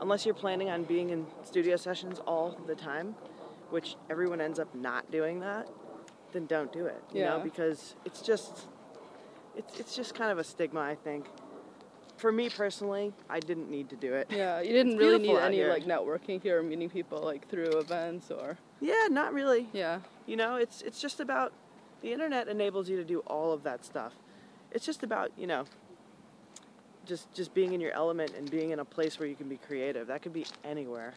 unless 0.01 0.25
you're 0.27 0.35
planning 0.35 0.69
on 0.71 0.85
being 0.85 1.11
in 1.11 1.27
studio 1.45 1.77
sessions 1.77 2.19
all 2.27 2.59
the 2.67 2.75
time, 2.75 3.15
which 3.71 3.97
everyone 4.11 4.41
ends 4.41 4.59
up 4.59 4.73
not 4.75 5.11
doing 5.11 5.41
that, 5.41 5.69
then 6.33 6.47
don't 6.47 6.73
do 6.73 6.87
it. 6.87 7.03
You 7.13 7.23
know, 7.25 7.37
Yeah. 7.39 7.43
because 7.43 7.95
it's 8.05 8.21
just, 8.23 8.67
it's 9.59 9.79
it's 9.81 9.94
just 9.97 10.14
kind 10.14 10.31
of 10.33 10.38
a 10.38 10.44
stigma. 10.44 10.81
I 10.81 10.94
think. 10.94 11.27
For 12.16 12.33
me 12.33 12.49
personally, 12.51 13.12
I 13.31 13.38
didn't 13.38 13.71
need 13.71 13.88
to 13.90 13.97
do 13.97 14.12
it. 14.14 14.27
Yeah, 14.29 14.61
you 14.61 14.73
didn't 14.73 14.94
It's 14.94 15.01
really 15.01 15.18
need 15.29 15.37
any 15.37 15.57
here. 15.59 15.68
like 15.68 15.85
networking 15.85 16.42
here 16.42 16.59
or 16.59 16.64
meeting 16.64 16.90
people 16.90 17.21
like 17.23 17.49
through 17.49 17.79
events 17.79 18.33
or 18.33 18.59
Yeah, 18.81 19.07
not 19.09 19.33
really. 19.33 19.68
yeah. 19.73 20.01
You 20.27 20.35
know, 20.37 20.57
it's 20.57 20.83
it's 20.83 21.01
just 21.01 21.21
about 21.21 21.53
the 22.03 22.12
internet 22.12 22.49
enables 22.49 22.88
you 22.88 22.97
to 22.97 23.05
do 23.05 23.21
all 23.21 23.53
of 23.53 23.62
that 23.62 23.85
stuff. 23.85 24.14
It's 24.73 24.85
just 24.85 25.05
about, 25.05 25.31
you 25.38 25.47
know, 25.47 25.64
just 27.07 27.33
just 27.35 27.55
being 27.55 27.73
in 27.73 27.81
your 27.81 27.92
element 27.92 28.33
and 28.37 28.51
being 28.51 28.71
in 28.71 28.81
a 28.81 28.85
place 28.85 29.21
where 29.21 29.29
you 29.29 29.37
can 29.37 29.49
be 29.49 29.57
creative. 29.59 30.09
That 30.09 30.21
could 30.23 30.33
be 30.33 30.44
anywhere. 30.64 31.14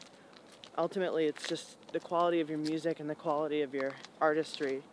Ultimately, 0.78 1.26
it's 1.26 1.48
just 1.48 1.78
the 1.94 2.00
quality 2.00 2.42
of 2.42 2.50
your 2.50 2.60
music 2.60 3.00
and 3.00 3.10
the 3.10 3.16
quality 3.16 3.62
of 3.64 3.74
your 3.74 3.92
artistry 4.22 4.84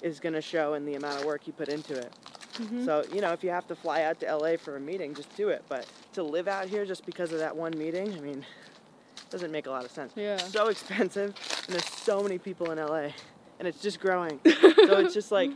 is 0.00 0.20
going 0.20 0.32
to 0.32 0.40
show 0.42 0.72
in 0.74 0.86
the 0.86 0.94
amount 0.94 1.20
of 1.20 1.26
work 1.26 1.46
you 1.46 1.52
put 1.52 1.68
into 1.68 1.94
it. 1.94 2.12
Mhm. 2.60 2.84
So, 2.84 3.04
you 3.12 3.20
know, 3.20 3.32
if 3.32 3.42
you 3.42 3.50
have 3.50 3.66
to 3.68 3.74
fly 3.74 4.02
out 4.02 4.20
to 4.20 4.26
LA 4.26 4.56
for 4.56 4.76
a 4.76 4.80
meeting, 4.80 5.14
just 5.14 5.34
do 5.36 5.48
it. 5.48 5.64
But 5.68 5.86
to 6.12 6.22
live 6.22 6.46
out 6.48 6.66
here 6.68 6.84
just 6.84 7.06
because 7.06 7.32
of 7.32 7.38
that 7.38 7.56
one 7.56 7.72
meeting, 7.78 8.12
I 8.12 8.20
mean, 8.20 8.44
doesn't 9.30 9.52
make 9.52 9.66
a 9.66 9.70
lot 9.70 9.84
of 9.84 9.90
sense 9.92 10.12
Yeah. 10.16 10.36
so 10.38 10.68
expensive 10.68 11.34
and 11.66 11.74
there's 11.74 11.84
so 11.88 12.20
many 12.20 12.36
people 12.38 12.70
in 12.72 12.78
LA 12.78 13.10
and 13.58 13.68
it's 13.68 13.80
just 13.80 14.00
growing. 14.00 14.40
so 14.46 14.98
it's 14.98 15.14
just 15.14 15.30
like, 15.30 15.50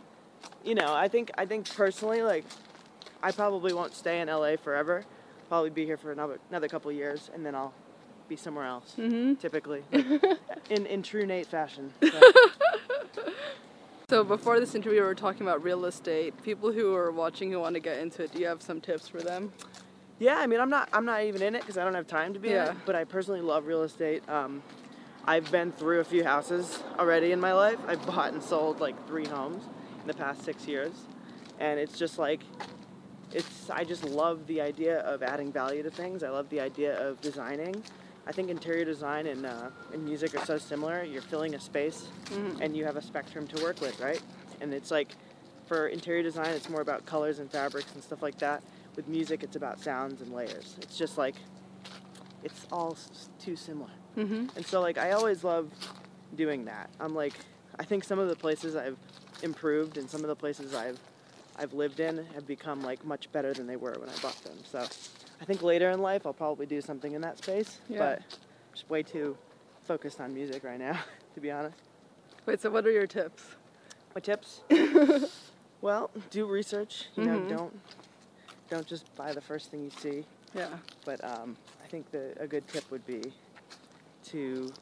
you 0.65 0.75
know, 0.75 0.95
I 0.95 1.09
think 1.09 1.31
I 1.37 1.45
think 1.47 1.69
personally 1.75 2.23
like 2.23 2.45
I 3.23 3.33
probably 3.33 3.73
won't 3.73 3.95
stay 3.95 4.21
in 4.21 4.29
LA 4.29 4.57
forever. 4.57 5.05
Probably 5.49 5.71
be 5.71 5.85
here 5.85 5.97
for 5.97 6.13
another 6.13 6.39
another 6.51 6.69
couple 6.69 6.91
years 6.93 7.31
and 7.35 7.45
then 7.45 7.55
I'll 7.55 7.75
be 8.29 8.37
somewhere 8.37 8.65
else. 8.67 8.95
Mhm. 8.97 9.39
Typically, 9.41 9.83
like, 9.93 10.39
in 10.71 10.87
in 10.87 11.03
true 11.03 11.27
Nate 11.27 11.47
fashion. 11.47 11.93
So, 12.03 12.21
So 14.15 14.23
before 14.23 14.61
this 14.61 14.77
interview, 14.77 15.01
we 15.01 15.07
were 15.07 15.15
talking 15.17 15.43
about 15.43 15.65
real 15.65 15.87
estate. 15.87 16.41
People 16.45 16.71
who 16.71 16.95
are 16.95 17.11
watching 17.11 17.51
who 17.51 17.59
want 17.59 17.75
to 17.75 17.81
get 17.81 17.99
into 17.99 18.23
it, 18.23 18.31
do 18.31 18.39
you 18.39 18.47
have 18.47 18.63
some 18.63 18.81
tips 18.81 19.09
for 19.09 19.21
them? 19.21 19.53
yeah, 20.21 20.37
I 20.37 20.47
mean, 20.47 20.61
I'm 20.61 20.71
not 20.71 20.89
I'm 20.93 21.05
not 21.05 21.25
even 21.25 21.43
in 21.43 21.57
it 21.57 21.63
because 21.63 21.77
I 21.77 21.83
don't 21.83 21.95
have 21.95 22.07
time 22.07 22.33
to 22.35 22.39
be 22.39 22.51
in 22.51 22.55
Yeah. 22.55 22.71
it. 22.71 22.77
But 22.87 22.95
I 22.95 23.03
personally 23.03 23.41
love 23.41 23.67
real 23.67 23.83
estate. 23.83 24.23
Um, 24.29 24.63
I've 25.25 25.51
been 25.51 25.73
through 25.73 25.99
a 25.99 26.05
few 26.05 26.23
houses 26.23 26.81
already 26.97 27.33
in 27.33 27.41
my 27.41 27.55
life. 27.55 27.81
I've 27.89 28.07
bought 28.07 28.33
and 28.33 28.41
sold 28.41 28.79
like 28.79 28.95
three 29.09 29.27
homes 29.27 29.65
in 30.03 30.07
the 30.07 30.15
past 30.15 30.45
six 30.45 30.69
years, 30.69 30.93
and 31.59 31.81
it's 31.81 31.99
just 31.99 32.17
like, 32.17 32.43
it's 33.33 33.69
I 33.69 33.83
just 33.83 34.05
love 34.05 34.47
the 34.47 34.61
idea 34.61 35.01
of 35.01 35.25
adding 35.25 35.51
value 35.51 35.83
to 35.83 35.91
things. 35.91 36.23
I 36.23 36.29
love 36.31 36.49
the 36.51 36.61
idea 36.61 36.97
of 37.05 37.21
designing. 37.21 37.83
I 38.27 38.33
think 38.33 38.49
interior 38.51 38.85
design 38.85 39.27
and 39.27 39.45
uh, 39.47 39.69
and 39.93 40.05
music 40.05 40.35
are 40.35 40.45
so 40.45 40.59
similar. 40.59 41.03
You're 41.05 41.23
filling 41.23 41.55
a 41.55 41.61
space, 41.61 42.09
Mhm. 42.31 42.61
and 42.61 42.77
you 42.77 42.85
have 42.85 42.97
a 42.97 43.03
spectrum 43.03 43.47
to 43.49 43.63
work 43.63 43.81
with, 43.81 44.01
right? 44.01 44.21
And 44.61 44.73
it's 44.73 44.91
like, 44.91 45.15
for 45.67 45.89
interior 45.89 46.23
design, 46.23 46.51
it's 46.51 46.69
more 46.71 46.81
about 46.81 47.05
colors 47.07 47.39
and 47.39 47.51
fabrics 47.51 47.93
and 47.95 48.03
stuff 48.03 48.23
like 48.23 48.39
that. 48.39 48.63
With 48.97 49.09
music, 49.09 49.43
it's 49.43 49.57
about 49.57 49.81
sounds 49.81 50.23
and 50.23 50.33
layers. 50.33 50.77
It's 50.81 50.97
just 50.97 51.19
like, 51.19 51.35
it's 52.43 52.67
all 52.73 52.93
s- 52.93 53.29
too 53.39 53.57
similar. 53.57 53.91
Mhm. 54.17 54.55
And 54.57 54.65
so 54.67 54.81
like 54.81 54.97
I 54.99 55.11
always 55.13 55.43
love 55.45 55.71
doing 56.37 56.65
that. 56.67 56.89
I'm 57.01 57.15
like 57.15 57.35
I 57.79 57.85
think 57.85 58.05
some 58.05 58.19
of 58.21 58.29
the 58.29 58.37
places 58.37 58.77
I've 58.77 58.97
improved 59.43 59.99
and 59.99 60.09
some 60.09 60.21
of 60.21 60.29
the 60.29 60.37
places 60.37 60.75
I've 60.75 60.99
I've 61.57 61.73
lived 61.73 61.99
in 62.01 62.25
have 62.35 62.47
become 62.47 62.83
like 62.83 63.05
much 63.05 63.31
better 63.33 63.53
than 63.53 63.67
they 63.67 63.77
were 63.77 63.97
when 63.99 64.09
I 64.09 64.17
bought 64.23 64.41
them. 64.45 64.59
So 64.71 64.87
I 65.45 65.47
think 65.47 65.63
later 65.63 65.91
in 65.91 66.01
life 66.01 66.25
I'll 66.25 66.33
probably 66.33 66.65
do 66.65 66.81
something 66.81 67.13
in 67.13 67.21
that 67.21 67.37
space, 67.37 67.79
Yeah. 67.91 67.99
but 67.99 68.23
just 68.73 68.89
way 68.89 69.03
too 69.03 69.37
focused 69.83 70.19
on 70.19 70.33
music 70.33 70.65
right 70.65 70.79
now, 70.79 70.99
to 71.35 71.41
be 71.43 71.51
honest. 71.51 71.77
Wait, 72.47 72.63
so 72.63 72.71
what 72.71 72.87
are 72.87 72.91
your 72.91 73.07
tips? 73.07 73.43
My 74.15 74.23
tips? 74.23 74.63
well, 75.83 76.11
do 76.31 76.47
research, 76.47 77.09
you 77.15 77.27
know, 77.27 77.39
Mhm. 77.41 77.49
don't 77.49 77.81
don't 78.71 78.87
just 78.87 79.15
buy 79.17 79.35
the 79.35 79.41
first 79.43 79.71
thing 79.71 79.85
you 79.85 79.91
see. 79.91 80.25
Yeah. 80.55 80.79
But 81.05 81.23
um, 81.23 81.59
I 81.85 81.89
think 81.89 82.11
the, 82.11 82.33
a 82.41 82.47
good 82.47 82.67
tip 82.67 82.91
would 82.91 83.07
be 83.07 83.21
to, 84.29 84.73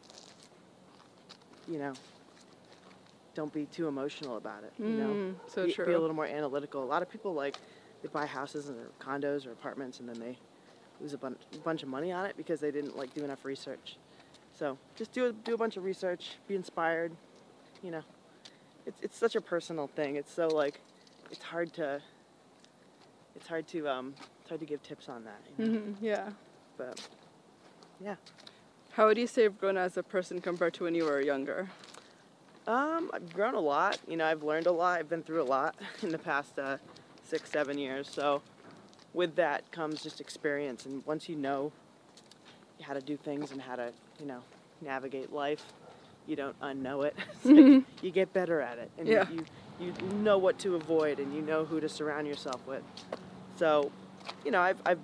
you 1.68 1.78
know, 1.80 1.92
don't 3.34 3.52
be 3.52 3.66
too 3.66 3.88
emotional 3.88 4.36
about 4.36 4.62
it. 4.62 4.72
You 4.78 4.94
know, 4.94 5.08
Mm, 5.14 5.34
so 5.48 5.66
be, 5.66 5.72
true. 5.72 5.86
be 5.86 5.92
a 5.94 5.98
little 5.98 6.14
more 6.14 6.26
analytical. 6.26 6.84
A 6.84 6.86
lot 6.86 7.02
of 7.02 7.10
people 7.10 7.34
like 7.34 7.56
they 8.00 8.08
buy 8.08 8.26
houses 8.26 8.68
and 8.68 8.78
condos 9.00 9.44
or 9.44 9.50
apartments, 9.50 9.98
and 9.98 10.08
then 10.08 10.20
they 10.20 10.38
lose 11.02 11.12
a 11.14 11.18
bunch, 11.18 11.38
bunch 11.64 11.82
of 11.82 11.88
money 11.88 12.12
on 12.12 12.24
it 12.26 12.36
because 12.36 12.60
they 12.60 12.70
didn't 12.70 12.96
like 12.96 13.12
do 13.14 13.24
enough 13.24 13.44
research. 13.44 13.96
So 14.58 14.78
just 14.96 15.12
do 15.12 15.26
a, 15.26 15.32
do 15.32 15.54
a 15.54 15.58
bunch 15.58 15.76
of 15.76 15.84
research, 15.84 16.36
be 16.46 16.54
inspired. 16.54 17.12
You 17.82 17.90
know, 17.90 18.02
it's 18.86 19.00
it's 19.02 19.16
such 19.18 19.34
a 19.34 19.40
personal 19.40 19.88
thing. 19.88 20.16
It's 20.16 20.32
so 20.32 20.46
like, 20.48 20.80
it's 21.30 21.42
hard 21.42 21.72
to. 21.74 22.00
It's 23.34 23.48
hard 23.48 23.66
to 23.68 23.88
um, 23.88 24.14
it's 24.40 24.48
hard 24.50 24.60
to 24.60 24.66
give 24.66 24.82
tips 24.82 25.08
on 25.08 25.24
that. 25.24 25.40
You 25.58 25.66
know? 25.66 25.72
Mhm, 25.72 25.96
Yeah. 26.00 26.30
But 26.78 27.00
yeah, 28.00 28.16
How 28.92 29.06
would 29.06 29.16
you 29.18 29.26
say 29.26 29.42
you've 29.44 29.58
grown 29.58 29.76
as 29.76 29.96
a 29.96 30.02
person 30.02 30.40
compared 30.40 30.74
to 30.74 30.84
when 30.84 30.94
you 30.94 31.04
were 31.04 31.20
younger? 31.20 31.68
um, 32.66 33.10
I've 33.12 33.32
grown 33.32 33.54
a 33.54 33.60
lot. 33.60 33.98
You 34.06 34.16
know, 34.16 34.24
I've 34.26 34.42
learned 34.44 34.66
a 34.66 34.72
lot. 34.72 34.98
I've 35.00 35.08
been 35.08 35.22
through 35.22 35.42
a 35.42 35.44
lot 35.58 35.74
in 36.02 36.10
the 36.10 36.18
past 36.18 36.58
uh, 36.58 36.76
six, 37.24 37.50
seven 37.50 37.78
years. 37.78 38.08
So 38.08 38.42
with 39.14 39.36
that 39.36 39.70
comes 39.72 40.02
just 40.02 40.20
experience, 40.20 40.86
and 40.86 41.04
once 41.06 41.28
you 41.28 41.36
know 41.36 41.72
how 42.82 42.94
to 42.94 43.00
do 43.00 43.16
things 43.16 43.52
and 43.52 43.60
how 43.60 43.76
to, 43.76 43.92
you 44.18 44.26
know, 44.26 44.40
navigate 44.80 45.32
life, 45.32 45.64
you 46.26 46.36
don't 46.36 46.58
unknow 46.60 47.04
it. 47.06 47.16
Like 47.44 47.56
mm-hmm. 47.56 48.04
you 48.06 48.10
get 48.10 48.32
better 48.32 48.60
at 48.60 48.78
it, 48.78 48.90
and 48.98 49.08
Yeah. 49.08 49.28
you 49.30 49.44
you 49.80 49.92
know 50.16 50.38
what 50.38 50.58
to 50.60 50.76
avoid, 50.76 51.18
and 51.18 51.34
you 51.34 51.42
know 51.42 51.64
who 51.64 51.80
to 51.80 51.88
surround 51.88 52.26
yourself 52.28 52.64
with. 52.66 52.82
So, 53.56 53.90
you 54.44 54.50
know, 54.50 54.60
I've 54.60 54.80
I've 54.86 55.00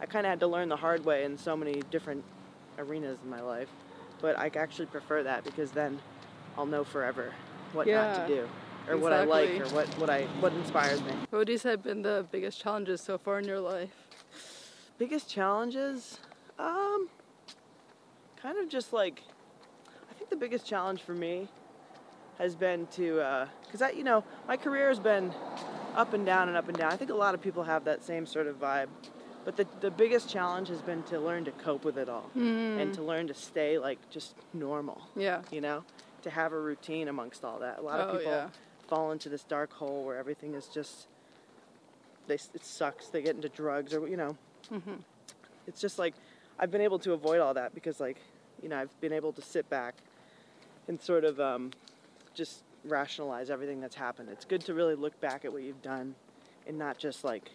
I 0.00 0.06
kind 0.06 0.26
of 0.26 0.30
had 0.30 0.40
to 0.40 0.46
learn 0.46 0.68
the 0.68 0.76
hard 0.76 1.04
way 1.04 1.24
in 1.24 1.36
so 1.38 1.56
many 1.56 1.82
different 1.90 2.24
arenas 2.78 3.18
in 3.22 3.30
my 3.30 3.40
life, 3.40 3.68
but 4.20 4.38
I 4.38 4.50
actually 4.56 4.86
prefer 4.86 5.22
that 5.22 5.44
because 5.44 5.72
then 5.72 5.98
I'll 6.56 6.66
know 6.66 6.84
forever 6.84 7.32
what 7.72 7.86
not 7.86 8.26
to 8.26 8.34
do, 8.34 8.48
or 8.88 8.96
what 8.96 9.12
I 9.12 9.24
like, 9.24 9.60
or 9.60 9.66
what 9.74 9.88
what 9.98 10.10
I 10.10 10.22
what 10.40 10.52
inspires 10.52 11.02
me. 11.02 11.12
What 11.30 11.48
you 11.48 11.58
have 11.58 11.82
been 11.82 12.02
the 12.02 12.26
biggest 12.30 12.60
challenges 12.60 13.00
so 13.00 13.18
far 13.18 13.38
in 13.38 13.44
your 13.46 13.60
life? 13.60 13.90
Biggest 14.98 15.28
challenges, 15.28 16.18
um, 16.58 17.08
kind 18.40 18.58
of 18.58 18.68
just 18.68 18.92
like, 18.92 19.22
I 20.10 20.14
think 20.14 20.30
the 20.30 20.36
biggest 20.36 20.64
challenge 20.66 21.02
for 21.02 21.14
me 21.14 21.48
has 22.38 22.54
been 22.54 22.86
to, 22.88 23.46
because 23.66 23.82
I, 23.82 23.90
you 23.90 24.04
know, 24.04 24.22
my 24.46 24.56
career 24.56 24.88
has 24.88 25.00
been 25.00 25.32
up 25.96 26.12
and 26.14 26.24
down 26.24 26.48
and 26.48 26.56
up 26.56 26.68
and 26.68 26.76
down. 26.76 26.92
I 26.92 26.96
think 26.96 27.10
a 27.10 27.14
lot 27.14 27.34
of 27.34 27.40
people 27.42 27.64
have 27.64 27.84
that 27.86 28.04
same 28.04 28.24
sort 28.26 28.46
of 28.46 28.60
vibe. 28.60 28.88
But 29.44 29.56
the, 29.56 29.66
the 29.80 29.90
biggest 29.90 30.28
challenge 30.30 30.68
has 30.68 30.80
been 30.80 31.02
to 31.04 31.20
learn 31.20 31.44
to 31.44 31.50
cope 31.52 31.84
with 31.84 31.98
it 31.98 32.08
all 32.08 32.30
and 32.34 32.94
to 32.94 33.02
learn 33.02 33.26
to 33.26 33.34
stay 33.34 33.78
like 33.78 33.98
just 34.10 34.34
normal, 34.54 35.02
Yeah. 35.16 35.42
you 35.50 35.60
know, 35.60 35.84
to 36.22 36.30
have 36.30 36.52
a 36.52 36.58
routine 36.58 37.08
amongst 37.08 37.44
all 37.44 37.58
that. 37.58 37.78
A 37.78 37.82
lot 37.82 38.00
of 38.00 38.08
Oh, 38.14 38.18
people 38.18 38.32
yeah. 38.32 38.48
Fall 38.88 39.12
into 39.12 39.28
this 39.28 39.44
dark 39.44 39.72
hole 39.72 40.04
where 40.04 40.16
everything 40.16 40.54
is 40.54 40.66
just 40.68 41.06
they 42.26 42.34
it 42.34 42.64
sucks. 42.64 43.08
They 43.08 43.22
get 43.22 43.36
into 43.36 43.48
drugs 43.48 43.92
or, 43.94 44.06
you 44.08 44.16
know, 44.16 44.36
Mm-hmm. 44.72 44.94
it's 45.66 45.78
just 45.80 45.98
like 45.98 46.14
I've 46.58 46.70
been 46.70 46.80
able 46.80 46.98
to 47.00 47.12
avoid 47.12 47.38
all 47.40 47.52
that 47.52 47.74
because 47.74 48.00
like 48.00 48.16
you 48.62 48.68
know 48.70 48.78
I've 48.78 48.98
been 49.02 49.12
able 49.12 49.30
to 49.34 49.42
sit 49.42 49.68
back 49.68 49.94
and 50.88 50.98
sort 51.00 51.24
of 51.24 51.38
um, 51.38 51.70
just 52.34 52.62
rationalize 52.84 53.50
everything 53.50 53.78
that's 53.80 53.94
happened. 53.96 54.30
It's 54.30 54.46
good 54.46 54.62
to 54.62 54.72
really 54.74 54.94
look 54.94 55.20
back 55.20 55.44
at 55.44 55.52
what 55.52 55.62
you've 55.62 55.82
done 55.82 56.14
and 56.66 56.78
not 56.78 56.96
just 56.96 57.24
like 57.24 57.50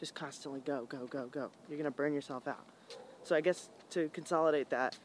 just 0.00 0.14
constantly 0.16 0.60
go 0.60 0.84
go 0.88 1.06
go 1.06 1.26
go. 1.26 1.50
You're 1.68 1.78
gonna 1.78 1.90
burn 1.92 2.12
yourself 2.12 2.48
out. 2.48 2.64
So 3.22 3.36
I 3.36 3.40
guess 3.40 3.68
to 3.90 4.08
consolidate 4.12 4.70
that. 4.70 4.96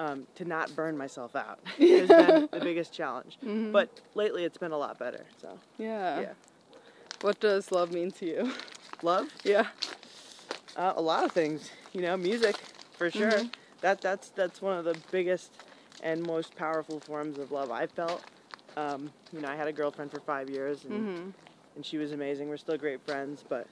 Um, 0.00 0.26
to 0.36 0.46
not 0.46 0.74
burn 0.74 0.96
myself 0.96 1.36
out 1.36 1.58
has 1.78 2.08
been 2.08 2.48
the 2.50 2.60
biggest 2.60 2.90
challenge. 2.90 3.36
But 3.70 4.00
lately 4.14 4.44
it's 4.44 4.56
been 4.56 4.72
a 4.72 4.78
lot 4.78 4.98
better. 4.98 5.26
So 5.42 5.58
Yeah. 5.76 6.20
yeah, 6.20 6.32
What 7.20 7.38
does 7.38 7.70
love 7.70 7.92
mean 7.92 8.10
to 8.12 8.24
you? 8.26 8.52
love. 9.02 9.28
yeah. 9.44 9.66
Uh, 10.74 10.94
a 10.96 11.02
lot 11.02 11.24
of 11.24 11.32
things, 11.32 11.70
you 11.92 12.00
know, 12.00 12.16
music 12.16 12.56
for 12.96 13.10
sure. 13.10 13.30
Mm-hmm. 13.30 13.48
That 13.82 14.00
that's 14.00 14.30
that's 14.30 14.62
one 14.62 14.78
of 14.78 14.84
the 14.86 14.96
biggest 15.10 15.50
and 16.02 16.22
most 16.22 16.56
powerful 16.56 16.98
forms 17.00 17.36
of 17.38 17.52
love 17.52 17.70
I've 17.70 17.90
felt. 17.90 18.22
Um, 18.78 19.10
you 19.34 19.40
know, 19.42 19.48
I 19.48 19.56
had 19.56 19.68
a 19.68 19.72
girlfriend 19.72 20.10
for 20.12 20.20
five 20.20 20.48
years, 20.48 20.84
and 20.84 20.92
Mm-hmm. 20.94 21.30
and 21.76 21.84
she 21.84 21.98
was 21.98 22.12
amazing. 22.12 22.48
We're 22.48 22.56
still 22.56 22.78
great 22.78 23.00
friends, 23.04 23.44
but 23.46 23.66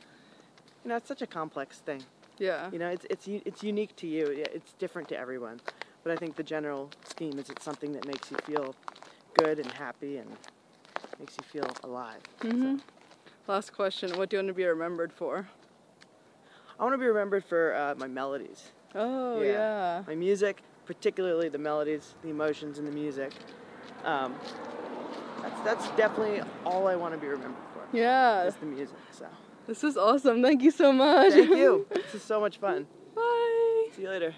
you 0.84 0.90
know, 0.90 0.96
it's 0.96 1.08
such 1.08 1.22
a 1.22 1.26
complex 1.26 1.78
thing. 1.78 2.02
Yeah. 2.38 2.68
You 2.70 2.78
know, 2.80 2.88
it's 2.88 3.06
it's 3.08 3.26
it's 3.28 3.62
unique 3.62 3.96
to 3.96 4.06
you. 4.06 4.26
It's 4.56 4.72
different 4.74 5.08
to 5.08 5.16
everyone. 5.18 5.60
But 6.04 6.12
I 6.12 6.16
think 6.16 6.36
the 6.36 6.42
general 6.42 6.90
scheme 7.06 7.38
is 7.38 7.50
it's 7.50 7.64
something 7.64 7.92
that 7.92 8.06
makes 8.06 8.30
you 8.30 8.36
feel 8.38 8.74
good 9.34 9.58
and 9.58 9.70
happy 9.72 10.16
and 10.18 10.30
makes 11.18 11.36
you 11.36 11.44
feel 11.44 11.70
alive. 11.84 12.20
Mm-hmm. 12.40 12.76
Last 13.46 13.72
question. 13.74 14.16
What 14.18 14.30
do 14.30 14.36
you 14.36 14.38
want 14.42 14.48
to 14.48 14.54
be 14.54 14.64
remembered 14.64 15.12
for? 15.12 15.46
I 16.78 16.82
want 16.84 16.94
to 16.94 16.98
be 16.98 17.06
remembered 17.06 17.44
for 17.44 17.74
uh, 17.74 17.94
my 17.98 18.06
melodies. 18.06 18.70
Oh, 18.94 19.40
Yeah. 19.42 19.48
yeah. 19.50 20.02
my 20.06 20.14
music, 20.14 20.62
particularly 20.86 21.48
the 21.48 21.58
melodies, 21.58 22.14
the 22.22 22.28
emotions 22.30 22.78
in 22.78 22.84
the 22.84 22.92
music. 22.92 23.32
Um, 24.04 24.34
that's 25.42 25.60
that's 25.60 25.88
definitely 25.96 26.40
all 26.64 26.86
I 26.86 26.94
want 26.96 27.14
to 27.14 27.20
be 27.20 27.26
remembered 27.26 27.62
for. 27.74 27.96
Yeah. 27.96 28.44
Is 28.44 28.54
the 28.56 28.66
music. 28.66 28.96
So 29.10 29.26
This 29.66 29.82
was 29.82 29.96
awesome. 29.96 30.40
Thank 30.42 30.62
you 30.62 30.70
so 30.70 30.92
much. 30.92 31.32
thank 31.32 31.50
you. 31.50 31.86
this 31.94 32.14
is 32.14 32.22
so 32.22 32.40
much 32.40 32.58
fun. 32.58 32.86
Bye. 33.14 33.88
See 33.94 34.02
you 34.02 34.08
later. 34.08 34.34